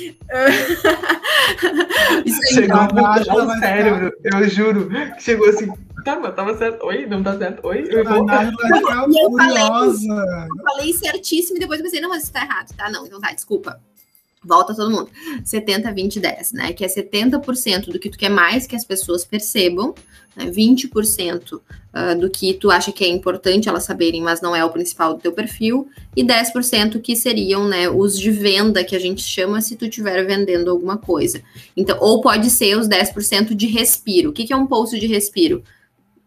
[2.26, 4.90] isso aí, chegou tá, muito ao cérebro, eu juro.
[5.20, 5.70] Chegou assim,
[6.06, 6.86] tá, mas tava certo.
[6.86, 7.68] Oi, não tá certo.
[7.68, 8.22] Oi, eu vou.
[8.22, 8.50] Ficar
[9.12, 10.08] furiosa.
[10.58, 12.90] Eu falei certíssimo e depois eu pensei, não, mas isso tá errado, tá?
[12.90, 13.80] Não, então tá, desculpa.
[14.44, 15.10] Volta todo mundo.
[15.44, 16.74] 70, 20, 10, né?
[16.74, 19.96] Que é 70% do que tu quer mais que as pessoas percebam,
[20.36, 20.46] né?
[20.46, 24.70] 20% uh, do que tu acha que é importante elas saberem, mas não é o
[24.70, 29.22] principal do teu perfil, e 10% que seriam, né, os de venda que a gente
[29.22, 31.42] chama se tu estiver vendendo alguma coisa.
[31.76, 34.30] Então, ou pode ser os 10% de respiro.
[34.30, 35.64] O que, que é um post de respiro?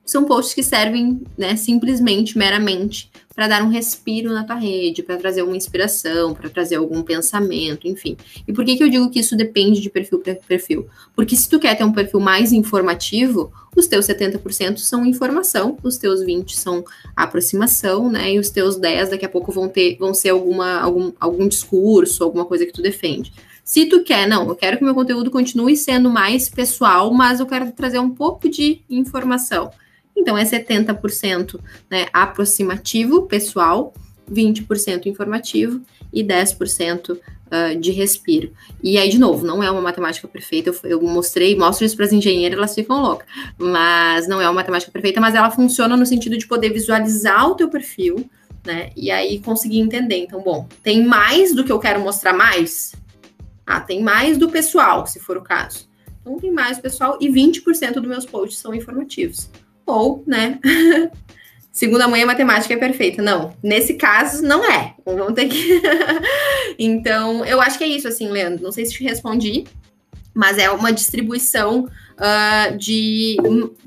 [0.07, 5.19] São posts que servem, né, simplesmente, meramente para dar um respiro na tua rede, para
[5.19, 8.17] trazer uma inspiração, para trazer algum pensamento, enfim.
[8.49, 10.87] E por que, que eu digo que isso depende de perfil para perfil?
[11.15, 15.99] Porque se tu quer ter um perfil mais informativo, os teus 70% são informação, os
[15.99, 16.83] teus 20% são
[17.15, 18.33] aproximação, né?
[18.33, 22.25] E os teus 10% daqui a pouco vão ter, vão ser alguma, algum, algum discurso,
[22.25, 23.35] alguma coisa que tu defende.
[23.63, 27.47] Se tu quer, não, eu quero que meu conteúdo continue sendo mais pessoal, mas eu
[27.47, 29.71] quero trazer um pouco de informação.
[30.17, 31.61] Então, é 70%
[31.91, 33.93] né, aproximativo, pessoal,
[34.33, 38.53] 20% informativo e 10% uh, ah, de respiro.
[38.83, 40.71] E aí, de novo, não é uma matemática perfeita.
[40.71, 43.29] Eu, eu mostrei, mostro isso para as engenheiras, elas ficam loucas.
[43.59, 47.55] Mas não é uma matemática perfeita, mas ela funciona no sentido de poder visualizar o
[47.55, 48.29] teu perfil,
[48.65, 48.91] né?
[48.97, 50.17] E aí conseguir entender.
[50.17, 52.95] Então, bom, tem mais do que eu quero mostrar mais?
[53.67, 55.89] Ah, tem mais do pessoal, se for o caso.
[56.21, 59.49] Então, tem mais pessoal e 20% dos meus posts são informativos
[59.87, 60.59] ou, né,
[61.71, 63.23] segunda a matemática é perfeita.
[63.23, 64.95] Não, nesse caso não é.
[65.05, 65.81] Vamos ter que.
[66.79, 68.65] então, eu acho que é isso, assim, Leandro.
[68.65, 69.65] Não sei se te respondi,
[70.35, 73.37] mas é uma distribuição uh, de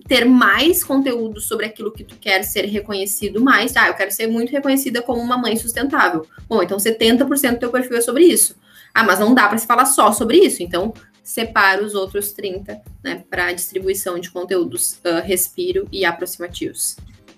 [0.07, 3.75] ter mais conteúdo sobre aquilo que tu quer ser reconhecido mais.
[3.75, 6.25] Ah, eu quero ser muito reconhecida como uma mãe sustentável.
[6.47, 8.55] Bom, então 70% do teu perfil é sobre isso.
[8.93, 10.63] Ah, mas não dá para se falar só sobre isso.
[10.63, 10.93] Então,
[11.29, 16.97] separa os outros 30, né, para distribuição de conteúdos uh, respiro e aproximativos.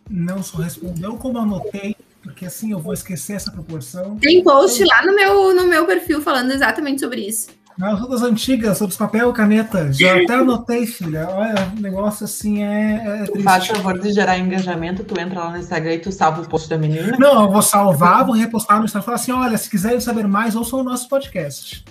[0.10, 4.18] Não só respondeu como anotei, porque assim eu vou esquecer essa proporção.
[4.18, 7.50] Tem post lá no meu, no meu perfil falando exatamente sobre isso.
[7.78, 9.92] Nas das antigas, sobre papel e caneta.
[9.92, 11.28] Já até anotei, filha.
[11.30, 13.26] Olha, o negócio assim é.
[13.36, 16.48] é faz favor de gerar engajamento, tu entra lá no Instagram e tu salva o
[16.48, 17.18] post da menina.
[17.20, 20.28] Não, eu vou salvar, vou repostar no Instagram e falar assim: olha, se quiserem saber
[20.28, 21.84] mais, ouçam o nosso podcast.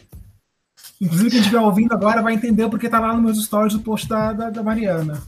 [1.01, 4.07] Inclusive, quem estiver ouvindo agora vai entender porque tá lá nos meus stories o post
[4.07, 5.23] da, da, da Mariana.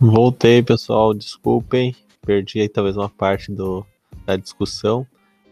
[0.00, 1.14] Voltei, pessoal.
[1.14, 1.94] Desculpem.
[2.26, 3.86] Perdi aí talvez uma parte do,
[4.26, 5.06] da discussão.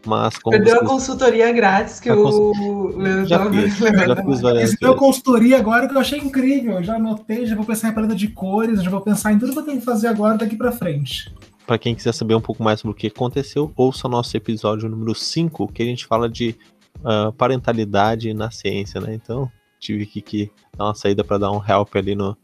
[0.05, 0.83] Mas Perdeu vocês...
[0.83, 5.93] a consultoria grátis que o Leandro já fiz, já fiz várias Esse consultoria agora que
[5.93, 6.73] eu achei incrível.
[6.77, 9.53] Eu já anotei, já vou pensar em paleta de cores, já vou pensar em tudo
[9.53, 11.31] que eu tenho que fazer agora daqui para frente.
[11.67, 15.13] Para quem quiser saber um pouco mais sobre o que aconteceu, ouça nosso episódio número
[15.13, 16.55] 5, que a gente fala de
[16.99, 19.13] uh, parentalidade na ciência, né?
[19.13, 22.37] Então, tive que, que dar uma saída para dar um help ali no,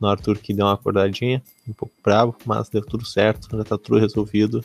[0.00, 3.78] no Arthur, que deu uma acordadinha, um pouco bravo, mas deu tudo certo, já tá
[3.78, 4.64] tudo resolvido.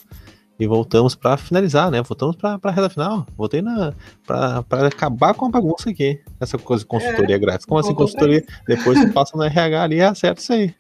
[0.60, 2.02] E voltamos para finalizar, né?
[2.04, 3.26] Voltamos para a reta final.
[3.36, 3.92] Voltei na
[4.26, 6.22] para acabar com a bagunça aqui.
[6.40, 7.66] Essa coisa de consultoria é, grátis.
[7.66, 8.46] Como assim consultoria?
[8.68, 10.76] Depois você passa no RH ali e acerta isso aí.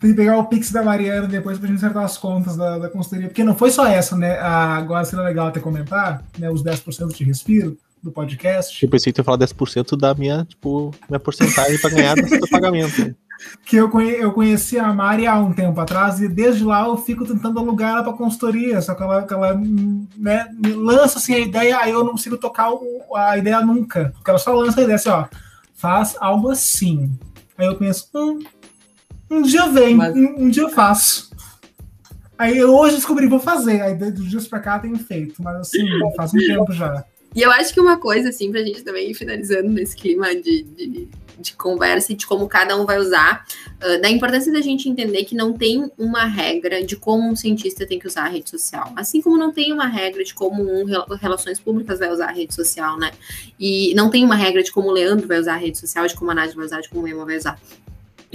[0.00, 2.88] Tem que pegar o Pix da Mariana depois pra gente acertar as contas da, da
[2.88, 3.28] consultoria.
[3.28, 4.38] Porque não foi só essa, né?
[4.38, 6.50] A, agora seria legal até comentar, né?
[6.50, 8.84] Os 10% de respiro do podcast.
[8.84, 12.22] Eu pensei que tu ia falar 10% da minha, tipo, minha porcentagem para ganhar do
[12.50, 13.16] pagamento.
[13.64, 16.96] Que eu, conhe, eu conheci a Mari há um tempo atrás e desde lá eu
[16.96, 19.54] fico tentando alugar ela para consultoria, só que ela, que ela
[20.16, 24.12] né, me lança assim a ideia, aí eu não consigo tocar o, a ideia nunca.
[24.14, 25.26] Porque ela só lança a ideia assim, ó,
[25.74, 27.10] faz algo assim.
[27.58, 28.38] Aí eu penso, hum,
[29.38, 30.14] um dia vem, Mas...
[30.14, 31.30] um, um, dia eu faço.
[32.38, 33.80] Aí eu hoje descobri, vou fazer.
[33.80, 37.04] Aí dos dias pra cá tenho feito, mas assim, faz um tempo já.
[37.34, 40.62] E eu acho que uma coisa, assim, pra gente também ir finalizando nesse clima de,
[40.62, 43.44] de, de conversa e de como cada um vai usar,
[43.82, 47.84] uh, da importância da gente entender que não tem uma regra de como um cientista
[47.84, 48.92] tem que usar a rede social.
[48.94, 50.84] Assim como não tem uma regra de como um
[51.16, 53.10] Relações Públicas vai usar a rede social, né?
[53.58, 56.14] E não tem uma regra de como o Leandro vai usar a rede social, de
[56.14, 57.58] como a Nádia vai usar, de como o Emma vai usar.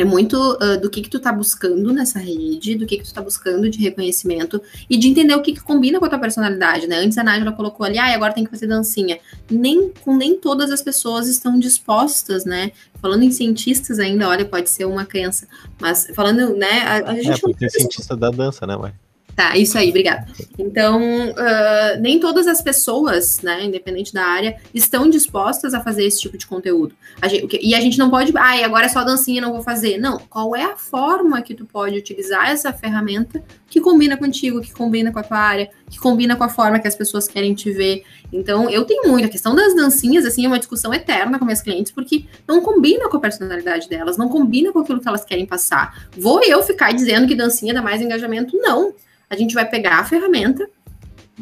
[0.02, 3.14] É muito uh, do que, que tu tá buscando nessa rede, do que, que tu
[3.14, 6.88] tá buscando de reconhecimento e de entender o que, que combina com a tua personalidade,
[6.88, 6.98] né?
[6.98, 9.20] Antes a Nájila colocou ali, ah, agora tem que fazer dancinha.
[9.50, 12.72] Nem, com nem todas as pessoas estão dispostas, né?
[13.02, 15.48] Falando em cientistas ainda, olha, pode ser uma crença,
[15.80, 17.32] mas falando, né, a, a gente...
[17.32, 18.94] É, porque tem cientista da dança, né, mãe?
[19.40, 20.26] Tá, isso aí, obrigada.
[20.58, 26.20] Então, uh, nem todas as pessoas, né, independente da área, estão dispostas a fazer esse
[26.20, 26.94] tipo de conteúdo.
[27.22, 29.98] A gente, e a gente não pode, ah, agora é só dancinha, não vou fazer.
[29.98, 34.74] Não, qual é a forma que tu pode utilizar essa ferramenta que combina contigo, que
[34.74, 37.72] combina com a tua área, que combina com a forma que as pessoas querem te
[37.72, 38.04] ver.
[38.34, 39.26] Então, eu tenho muito.
[39.26, 43.08] A questão das dancinhas, assim, é uma discussão eterna com minhas clientes, porque não combina
[43.08, 46.10] com a personalidade delas, não combina com aquilo que elas querem passar.
[46.18, 48.58] Vou eu ficar dizendo que dancinha dá mais engajamento?
[48.58, 48.94] Não
[49.30, 50.68] a gente vai pegar a ferramenta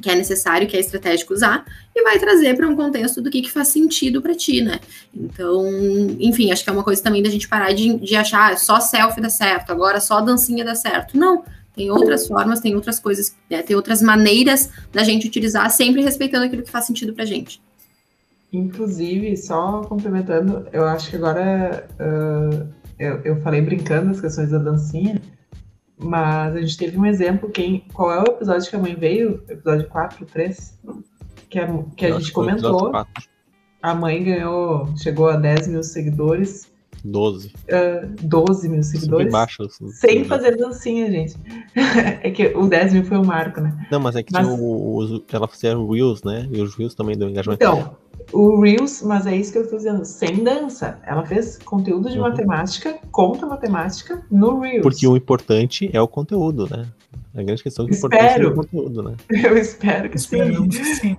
[0.02, 1.66] que é necessário, que é estratégico usar,
[1.96, 4.80] e vai trazer para um contexto do que, que faz sentido para ti, né?
[5.14, 5.66] Então,
[6.20, 8.80] enfim, acho que é uma coisa também da gente parar de, de achar ah, só
[8.80, 11.18] selfie dá certo, agora só dancinha dá certo.
[11.18, 11.44] Não,
[11.76, 13.62] tem outras formas, tem outras coisas, né?
[13.62, 17.62] tem outras maneiras da gente utilizar, sempre respeitando aquilo que faz sentido para gente.
[18.52, 22.68] Inclusive, só complementando, eu acho que agora uh,
[22.98, 25.22] eu, eu falei brincando as questões da dancinha,
[26.00, 29.44] mas a gente teve um exemplo, quem, qual é o episódio que a mãe veio?
[29.50, 30.80] Episódio 4, 3?
[31.50, 32.92] Que a, que a gente comentou.
[33.82, 36.72] A mãe ganhou, chegou a 10 mil seguidores.
[37.04, 37.48] 12.
[37.48, 39.32] Uh, 12 mil seguidores.
[39.32, 41.36] Baixo, assim, sem fazer dancinha, gente.
[42.22, 43.88] é que o 10 mil foi o marco, né?
[43.92, 44.48] Não, mas é que mas...
[44.48, 46.48] o, o, ela fazia Reels, né?
[46.52, 47.64] E os Reels também deu engajamento.
[47.64, 47.96] Então,
[48.34, 51.00] o Reels, mas é isso que eu estou dizendo, sem dança.
[51.06, 52.24] Ela fez conteúdo de uhum.
[52.24, 54.82] matemática, conta matemática no Reels.
[54.82, 56.88] Porque o importante é o conteúdo, né?
[57.34, 59.16] A grande questão é que o importante é o conteúdo, né?
[59.30, 60.72] Eu espero que sim.
[60.72, 61.18] sim.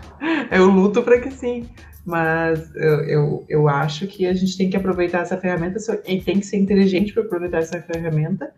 [0.50, 1.68] Eu luto para que sim.
[2.04, 6.40] Mas eu, eu, eu acho que a gente tem que aproveitar essa ferramenta e tem
[6.40, 8.50] que ser inteligente para aproveitar essa ferramenta,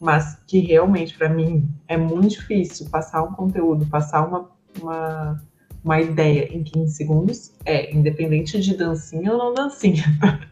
[0.00, 4.50] mas que realmente, para mim, é muito difícil passar um conteúdo, passar uma,
[4.82, 5.40] uma
[5.84, 10.04] uma ideia em 15 segundos é independente de dancinha ou não dancinha.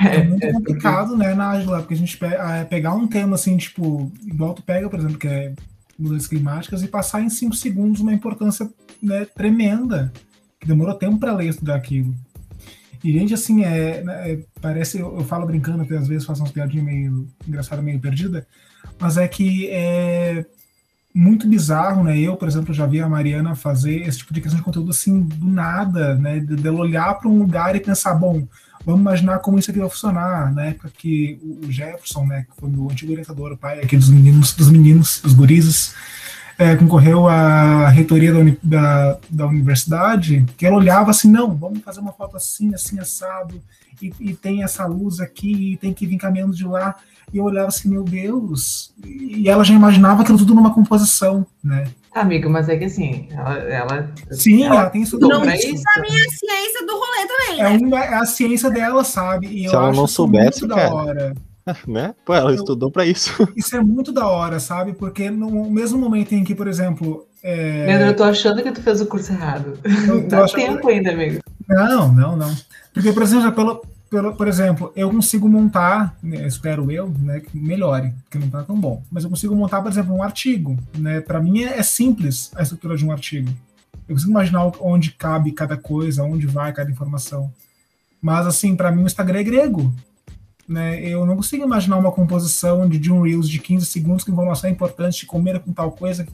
[0.00, 1.80] É, é muito é, complicado, é, né, Nájila?
[1.80, 5.18] Porque a gente pe é, pegar um tema assim, tipo, igual tu pega, por exemplo,
[5.18, 5.54] que é
[5.98, 8.70] mudanças climáticas, e passar em cinco segundos uma importância
[9.02, 10.12] né, tremenda,
[10.60, 12.14] que demorou tempo para ler estudar aquilo.
[13.02, 16.42] E, gente, assim, é, né, é parece, eu, eu, falo brincando, que às vezes faço
[16.42, 18.46] umas piadinhas meio engraçadas, meio perdida,
[19.00, 20.44] mas é que é
[21.16, 22.18] muito bizarro, né?
[22.18, 25.22] Eu, por exemplo, já vi a Mariana fazer esse tipo de questão de conteúdo assim,
[25.22, 26.40] do nada, né?
[26.40, 28.46] Dela olhar para um lugar e pensar, bom,
[28.84, 32.68] vamos imaginar como isso aqui vai funcionar, na época que o Jefferson, né, que foi
[32.68, 35.94] o antigo orientador, o pai aqui dos meninos, dos meninos, dos gurizes,
[36.58, 42.00] é, concorreu à reitoria da, da, da, universidade, que ela olhava assim, não, vamos fazer
[42.00, 43.60] uma foto assim, assim, assado,
[44.00, 46.96] e, e tem essa luz aqui, e tem que vir caminhando de lá.
[47.32, 48.94] E eu olhava assim, meu Deus.
[49.04, 51.88] E ela já imaginava aquilo tudo numa composição, né?
[52.14, 53.54] Amigo, mas é que assim, ela.
[53.58, 55.82] ela Sim, ela, ela tem isso Não, isso isso.
[55.96, 57.60] a minha ciência do rolê também.
[57.60, 59.48] É, uma, é a ciência dela, sabe?
[59.48, 60.88] E Se ela não soubesse, cara.
[60.88, 61.34] Da hora.
[61.86, 62.14] Né?
[62.24, 63.32] Pô, ela eu, estudou para isso.
[63.56, 64.92] Isso é muito da hora, sabe?
[64.92, 67.26] Porque no mesmo momento em que, por exemplo.
[67.42, 67.86] É...
[67.86, 69.76] Leandro, eu tô achando que tu fez o curso errado.
[70.28, 70.60] Dá achando...
[70.60, 71.40] tempo ainda, amigo.
[71.68, 72.54] Não, não, não.
[72.96, 73.52] Porque, por exemplo,
[74.08, 78.62] pelo, por exemplo, eu consigo montar, né, espero eu, né, que melhore, que não está
[78.62, 80.78] tão bom, mas eu consigo montar, por exemplo, um artigo.
[80.96, 81.20] Né?
[81.20, 83.50] Para mim é, é, simples a estrutura de um artigo.
[84.08, 87.52] Eu consigo imaginar onde cabe cada coisa, onde vai cada informação.
[88.18, 89.94] Mas, assim, para mim o Instagram é grego.
[90.66, 90.98] Né?
[91.06, 94.70] Eu não consigo imaginar uma composição de, de um Reels de 15 segundos com informação
[94.70, 96.26] importante, de comer com tal coisa.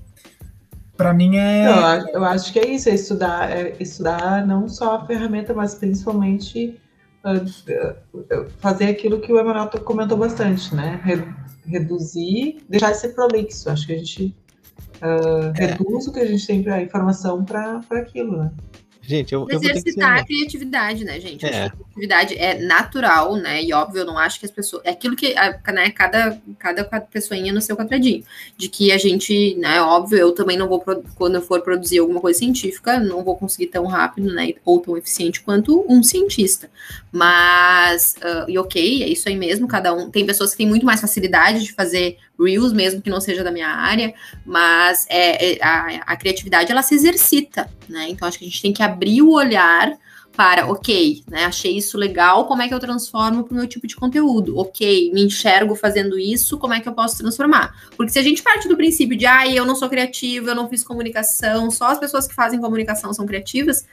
[0.97, 1.65] Para mim é.
[1.65, 5.75] Não, eu acho que é isso, é estudar, é estudar não só a ferramenta, mas
[5.75, 6.79] principalmente
[8.59, 11.01] fazer aquilo que o Emanuel comentou bastante, né?
[11.65, 13.71] Reduzir, deixar de ser prolixo.
[13.71, 14.37] Acho que a gente
[15.01, 18.51] uh, reduz o que a gente tem para informação para aquilo, né?
[19.05, 21.45] Gente, eu, eu Exercitar a criatividade, né, gente?
[21.45, 21.67] É.
[21.67, 23.63] A criatividade é natural, né?
[23.63, 24.83] E óbvio, eu não acho que as pessoas.
[24.85, 25.35] É aquilo que,
[25.73, 28.23] né, cada, cada pessoinha no seu quadradinho.
[28.57, 30.81] De que a gente, né, óbvio, eu também não vou,
[31.17, 34.55] quando eu for produzir alguma coisa científica, não vou conseguir tão rápido, né?
[34.65, 36.71] Ou tão eficiente quanto um cientista.
[37.11, 40.11] Mas, uh, e ok, é isso aí mesmo, cada um.
[40.11, 43.51] Tem pessoas que têm muito mais facilidade de fazer Reels, mesmo que não seja da
[43.51, 44.15] minha área,
[44.45, 48.09] mas é, é, a, a, criatividade ela se exercita, né?
[48.09, 49.97] Então acho que a gente tem que abrir o olhar
[50.35, 51.45] para, ok, né?
[51.45, 54.57] Achei isso legal, como é que eu transformo para o meu tipo de conteúdo?
[54.59, 57.75] Ok, me enxergo fazendo isso, como é que eu posso transformar?
[57.97, 60.69] Porque se a gente parte do princípio de, ah, eu não sou criativo, eu não
[60.69, 63.87] fiz comunicação, só as pessoas que fazem comunicação são criativas,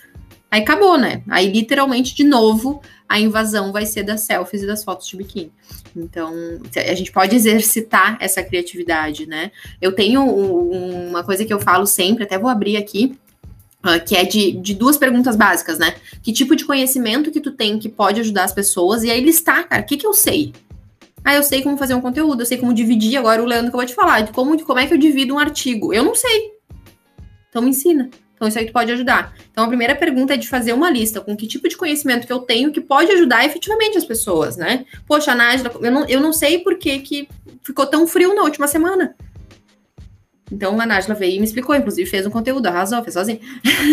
[0.51, 1.21] Aí acabou, né?
[1.29, 5.51] Aí literalmente, de novo, a invasão vai ser das selfies e das fotos de biquíni.
[5.95, 6.33] Então,
[6.75, 9.51] a gente pode exercitar essa criatividade, né?
[9.81, 13.17] Eu tenho uma coisa que eu falo sempre, até vou abrir aqui,
[13.85, 15.95] uh, que é de, de duas perguntas básicas, né?
[16.23, 19.03] Que tipo de conhecimento que tu tem que pode ajudar as pessoas?
[19.03, 20.53] E aí listar, cara, o que, que eu sei?
[21.23, 23.17] Ah, eu sei como fazer um conteúdo, eu sei como dividir.
[23.17, 25.39] Agora o Leandro que eu vou te falar, como, como é que eu divido um
[25.39, 25.93] artigo.
[25.93, 26.53] Eu não sei.
[27.49, 28.09] Então me ensina.
[28.39, 29.35] Então, isso aí tu pode ajudar.
[29.51, 32.31] Então, a primeira pergunta é de fazer uma lista com que tipo de conhecimento que
[32.31, 34.85] eu tenho que pode ajudar efetivamente as pessoas, né?
[35.05, 37.27] Poxa, Nájila, eu não, eu não sei por que, que
[37.61, 39.13] ficou tão frio na última semana.
[40.49, 43.41] Então, a Nájila veio e me explicou, inclusive fez um conteúdo, arrasou, fez sozinho.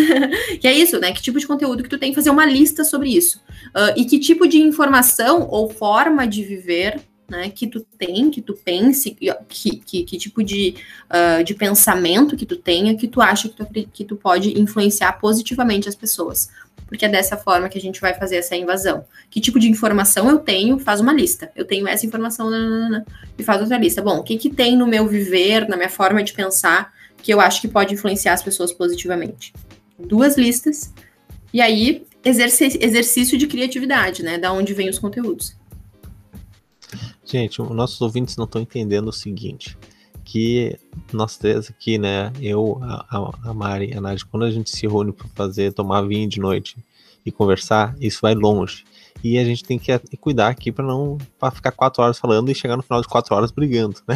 [0.61, 1.11] que é isso, né?
[1.11, 3.39] Que tipo de conteúdo que tu tem que fazer uma lista sobre isso.
[3.75, 8.41] Uh, e que tipo de informação ou forma de viver né, que tu tem, que
[8.41, 9.11] tu pense,
[9.49, 10.75] que, que, que tipo de,
[11.09, 15.13] uh, de pensamento que tu tenha, que tu acha que tu, que tu pode influenciar
[15.19, 16.49] positivamente as pessoas.
[16.87, 19.03] Porque é dessa forma que a gente vai fazer essa invasão.
[19.29, 20.79] Que tipo de informação eu tenho?
[20.79, 21.51] Faz uma lista.
[21.53, 22.49] Eu tenho essa informação
[23.37, 24.01] e faz outra lista.
[24.01, 27.41] Bom, o que, que tem no meu viver, na minha forma de pensar, que eu
[27.41, 29.51] acho que pode influenciar as pessoas positivamente?
[29.99, 30.93] Duas listas.
[31.53, 34.37] E aí, exercício de criatividade, né?
[34.37, 35.57] Da onde vem os conteúdos.
[37.27, 39.77] Gente, os nossos ouvintes não estão entendendo o seguinte:
[40.23, 40.77] que
[41.11, 42.31] nós três aqui, né?
[42.41, 46.29] Eu, a, a Mari a Nádia, quando a gente se reúne para fazer, tomar vinho
[46.29, 46.77] de noite
[47.25, 48.85] e conversar, isso vai longe.
[49.21, 52.55] E a gente tem que cuidar aqui para não pra ficar quatro horas falando e
[52.55, 54.15] chegar no final de quatro horas brigando, né?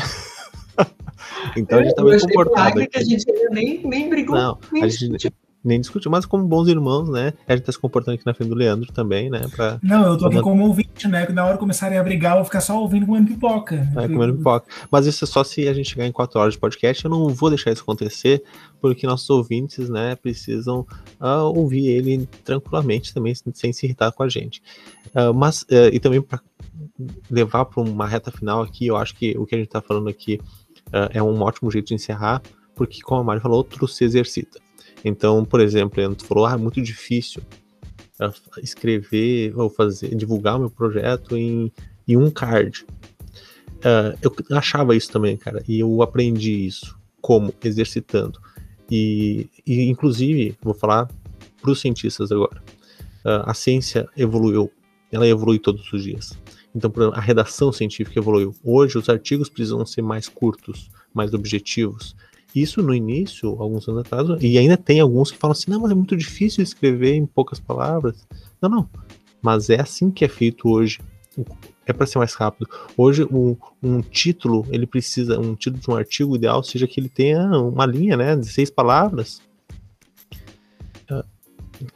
[1.57, 2.88] então a gente tá bem comportado.
[2.88, 4.36] Que a gente nem, nem brigou.
[4.36, 5.34] Não, nem a gente,
[5.64, 7.34] nem discutir, mas como bons irmãos, né?
[7.47, 9.41] A gente tá se comportando aqui na frente do Leandro também, né?
[9.55, 11.26] Pra, não, eu tô aqui como ouvinte, né?
[11.26, 13.88] Que na hora começarem a brigar, eu vou ficar só ouvindo comendo pipoca.
[13.95, 14.68] É, comendo pipoca.
[14.91, 17.05] Mas isso é só se a gente chegar em quatro horas de podcast.
[17.05, 18.43] Eu não vou deixar isso acontecer,
[18.80, 20.86] porque nossos ouvintes, né, precisam
[21.20, 24.64] uh, ouvir ele tranquilamente também, sem se irritar com a gente.
[25.07, 26.41] Uh, mas, uh, e também para
[27.30, 30.09] levar para uma reta final aqui, eu acho que o que a gente tá falando
[30.09, 30.39] aqui
[31.14, 32.41] é um ótimo jeito de encerrar,
[32.76, 34.59] porque, como a Mari falou, outro se exercita.
[35.04, 37.41] Então, por exemplo, tu falou, ah, é muito difícil
[38.20, 41.72] uh, escrever ou fazer, divulgar meu projeto em,
[42.08, 42.86] em um card.
[43.78, 48.39] Uh, eu achava isso também, cara, e eu aprendi isso como exercitando.
[48.89, 51.10] E, e inclusive, vou falar
[51.62, 52.62] para os cientistas agora.
[53.24, 54.72] Uh, a ciência evoluiu,
[55.12, 56.38] ela evolui todos os dias.
[56.76, 58.56] Então, a redação científica evoluiu.
[58.64, 62.16] Hoje, os artigos precisam ser mais curtos, mais objetivos.
[62.56, 65.91] Isso no início, alguns anos atrás, e ainda tem alguns que falam assim: não, mas
[65.91, 68.28] é muito difícil escrever em poucas palavras.
[68.62, 68.89] Não, não.
[69.41, 70.99] Mas é assim que é feito hoje.
[71.86, 72.70] É para ser mais rápido.
[72.95, 77.10] Hoje, um, um, título, ele precisa, um título de um artigo ideal seja que ele
[77.10, 79.41] tenha uma linha, né, de seis palavras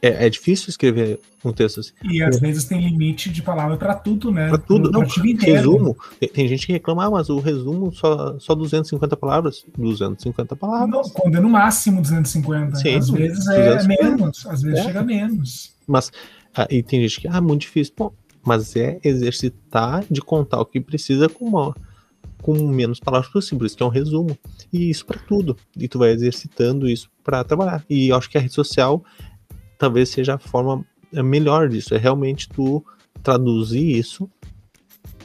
[0.02, 1.92] é, é, difícil escrever um texto assim.
[2.04, 4.48] E às vezes tem limite de palavra para tudo, né?
[4.48, 4.90] Para tudo.
[4.90, 5.96] Não, resumo.
[6.18, 9.64] Tem, tem, gente que reclama, ah, mas o resumo só, só 250 palavras.
[9.76, 10.90] 250 palavras.
[10.90, 12.76] Não, quando é no máximo 250.
[12.76, 14.82] Sim, às vezes é menos, às vezes é.
[14.84, 15.74] chega menos.
[15.86, 16.10] Mas,
[16.54, 17.94] ah, e tem gente que, ah, muito difícil.
[17.96, 18.12] Bom,
[18.44, 21.74] mas é exercitar de contar o que precisa com uma,
[22.42, 24.38] com menos palavras possível, isso que é um resumo.
[24.72, 25.56] E isso para tudo.
[25.76, 27.84] E tu vai exercitando isso para trabalhar.
[27.90, 29.04] E eu acho que a rede social
[29.78, 32.84] talvez seja a forma é, melhor disso, é realmente tu
[33.22, 34.30] traduzir isso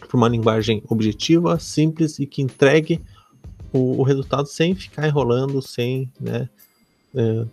[0.07, 3.01] para uma linguagem objetiva, simples e que entregue
[3.71, 6.49] o, o resultado sem ficar enrolando, sem né,
[7.15, 7.45] é,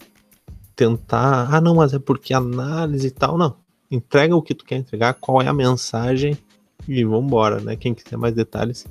[0.75, 3.57] tentar, ah não, mas é porque análise e tal, não.
[3.91, 6.37] Entrega o que tu quer entregar, qual é a mensagem
[6.87, 7.75] e vambora, né?
[7.75, 8.87] Quem quiser mais detalhes,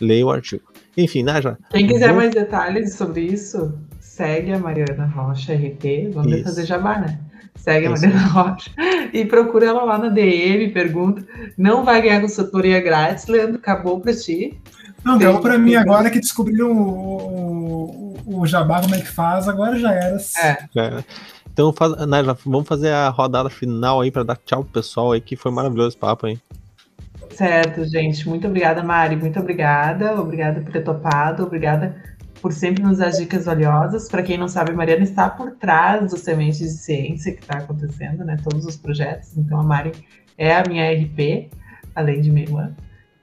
[0.00, 0.72] leia o artigo.
[0.96, 1.56] Enfim, né, já.
[1.70, 2.16] Quem quiser vou...
[2.16, 3.72] mais detalhes sobre isso,
[4.12, 6.44] segue a Mariana Rocha RT, vamos isso.
[6.44, 7.18] fazer jabá, né?
[7.54, 8.70] Segue a Mariana Rocha.
[9.12, 11.24] E procura ela lá na DM, pergunta.
[11.56, 14.60] Não vai ganhar consultoria grátis, Leandro, acabou para ti.
[15.02, 19.48] Não, deu para mim agora que descobriram o, o, o, Jabá, como é que faz,
[19.48, 20.16] agora já era.
[20.42, 20.58] É.
[20.76, 21.04] é.
[21.50, 25.20] Então, faz, né, vamos fazer a rodada final aí para dar tchau pro pessoal aí,
[25.20, 26.38] que foi maravilhoso esse papo aí.
[27.30, 28.28] Certo, gente.
[28.28, 29.16] Muito obrigada, Mari.
[29.16, 30.20] Muito obrigada.
[30.20, 31.44] Obrigada por ter topado.
[31.44, 31.96] Obrigada
[32.42, 34.08] por sempre nos dar dicas valiosas.
[34.08, 37.58] Para quem não sabe, a Mariana está por trás do Sementes de Ciência que está
[37.58, 38.36] acontecendo, né?
[38.42, 39.38] Todos os projetos.
[39.38, 39.92] Então, a Mari
[40.36, 41.48] é a minha RP,
[41.94, 42.74] além de minha irmã.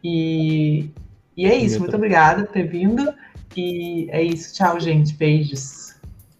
[0.01, 0.89] E,
[1.35, 1.79] e é isso.
[1.79, 3.13] Muito obrigada por ter vindo.
[3.57, 4.55] E é isso.
[4.55, 5.13] Tchau, gente.
[5.13, 5.95] Beijos.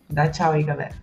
[0.10, 0.96] Dá tchau aí, galera.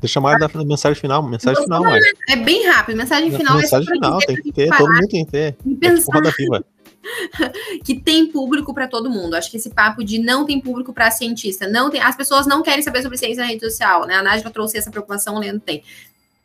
[0.00, 2.00] Deixa a Mari dar mensagem final, mensagem final, Mari.
[2.28, 3.56] É bem rápido, mensagem final.
[3.56, 5.56] Mensagem é final, tem que ter, todo mundo tem que ter.
[5.66, 6.64] E pensar, é tipo
[7.84, 9.34] que tem público para todo mundo.
[9.34, 12.62] Acho que esse papo de não tem público para cientista, não tem, as pessoas não
[12.62, 14.14] querem saber sobre ciência na rede social, né?
[14.14, 15.82] A Nájila trouxe essa preocupação, o Leandro tem.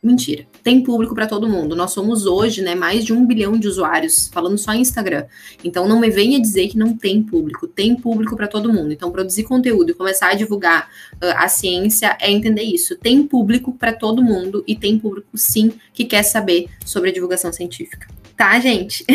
[0.04, 1.74] Mentira, tem público para todo mundo.
[1.74, 5.24] Nós somos hoje, né, mais de um bilhão de usuários, falando só em Instagram.
[5.64, 7.66] Então não me venha dizer que não tem público.
[7.66, 8.92] Tem público para todo mundo.
[8.92, 12.98] Então produzir conteúdo e começar a divulgar uh, a ciência é entender isso.
[12.98, 17.50] Tem público para todo mundo e tem público sim que quer saber sobre a divulgação
[17.50, 18.06] científica.
[18.36, 19.06] Tá, gente?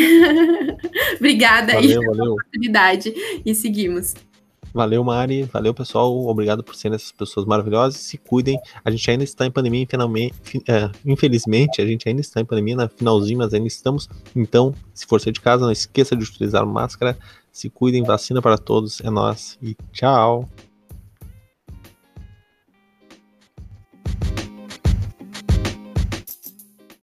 [1.17, 3.13] Obrigada valeu, aí pela oportunidade
[3.45, 4.15] e seguimos.
[4.73, 5.43] Valeu, Mari.
[5.43, 6.13] Valeu, pessoal.
[6.27, 7.99] Obrigado por serem essas pessoas maravilhosas.
[7.99, 8.59] Se cuidem.
[8.83, 9.87] A gente ainda está em pandemia,
[10.67, 14.07] é, infelizmente, a gente ainda está em pandemia, na finalzinho, mas ainda estamos.
[14.35, 17.17] Então, se for sair de casa, não esqueça de utilizar máscara.
[17.51, 19.01] Se cuidem, vacina para todos.
[19.01, 19.57] É nós.
[19.61, 20.47] E tchau.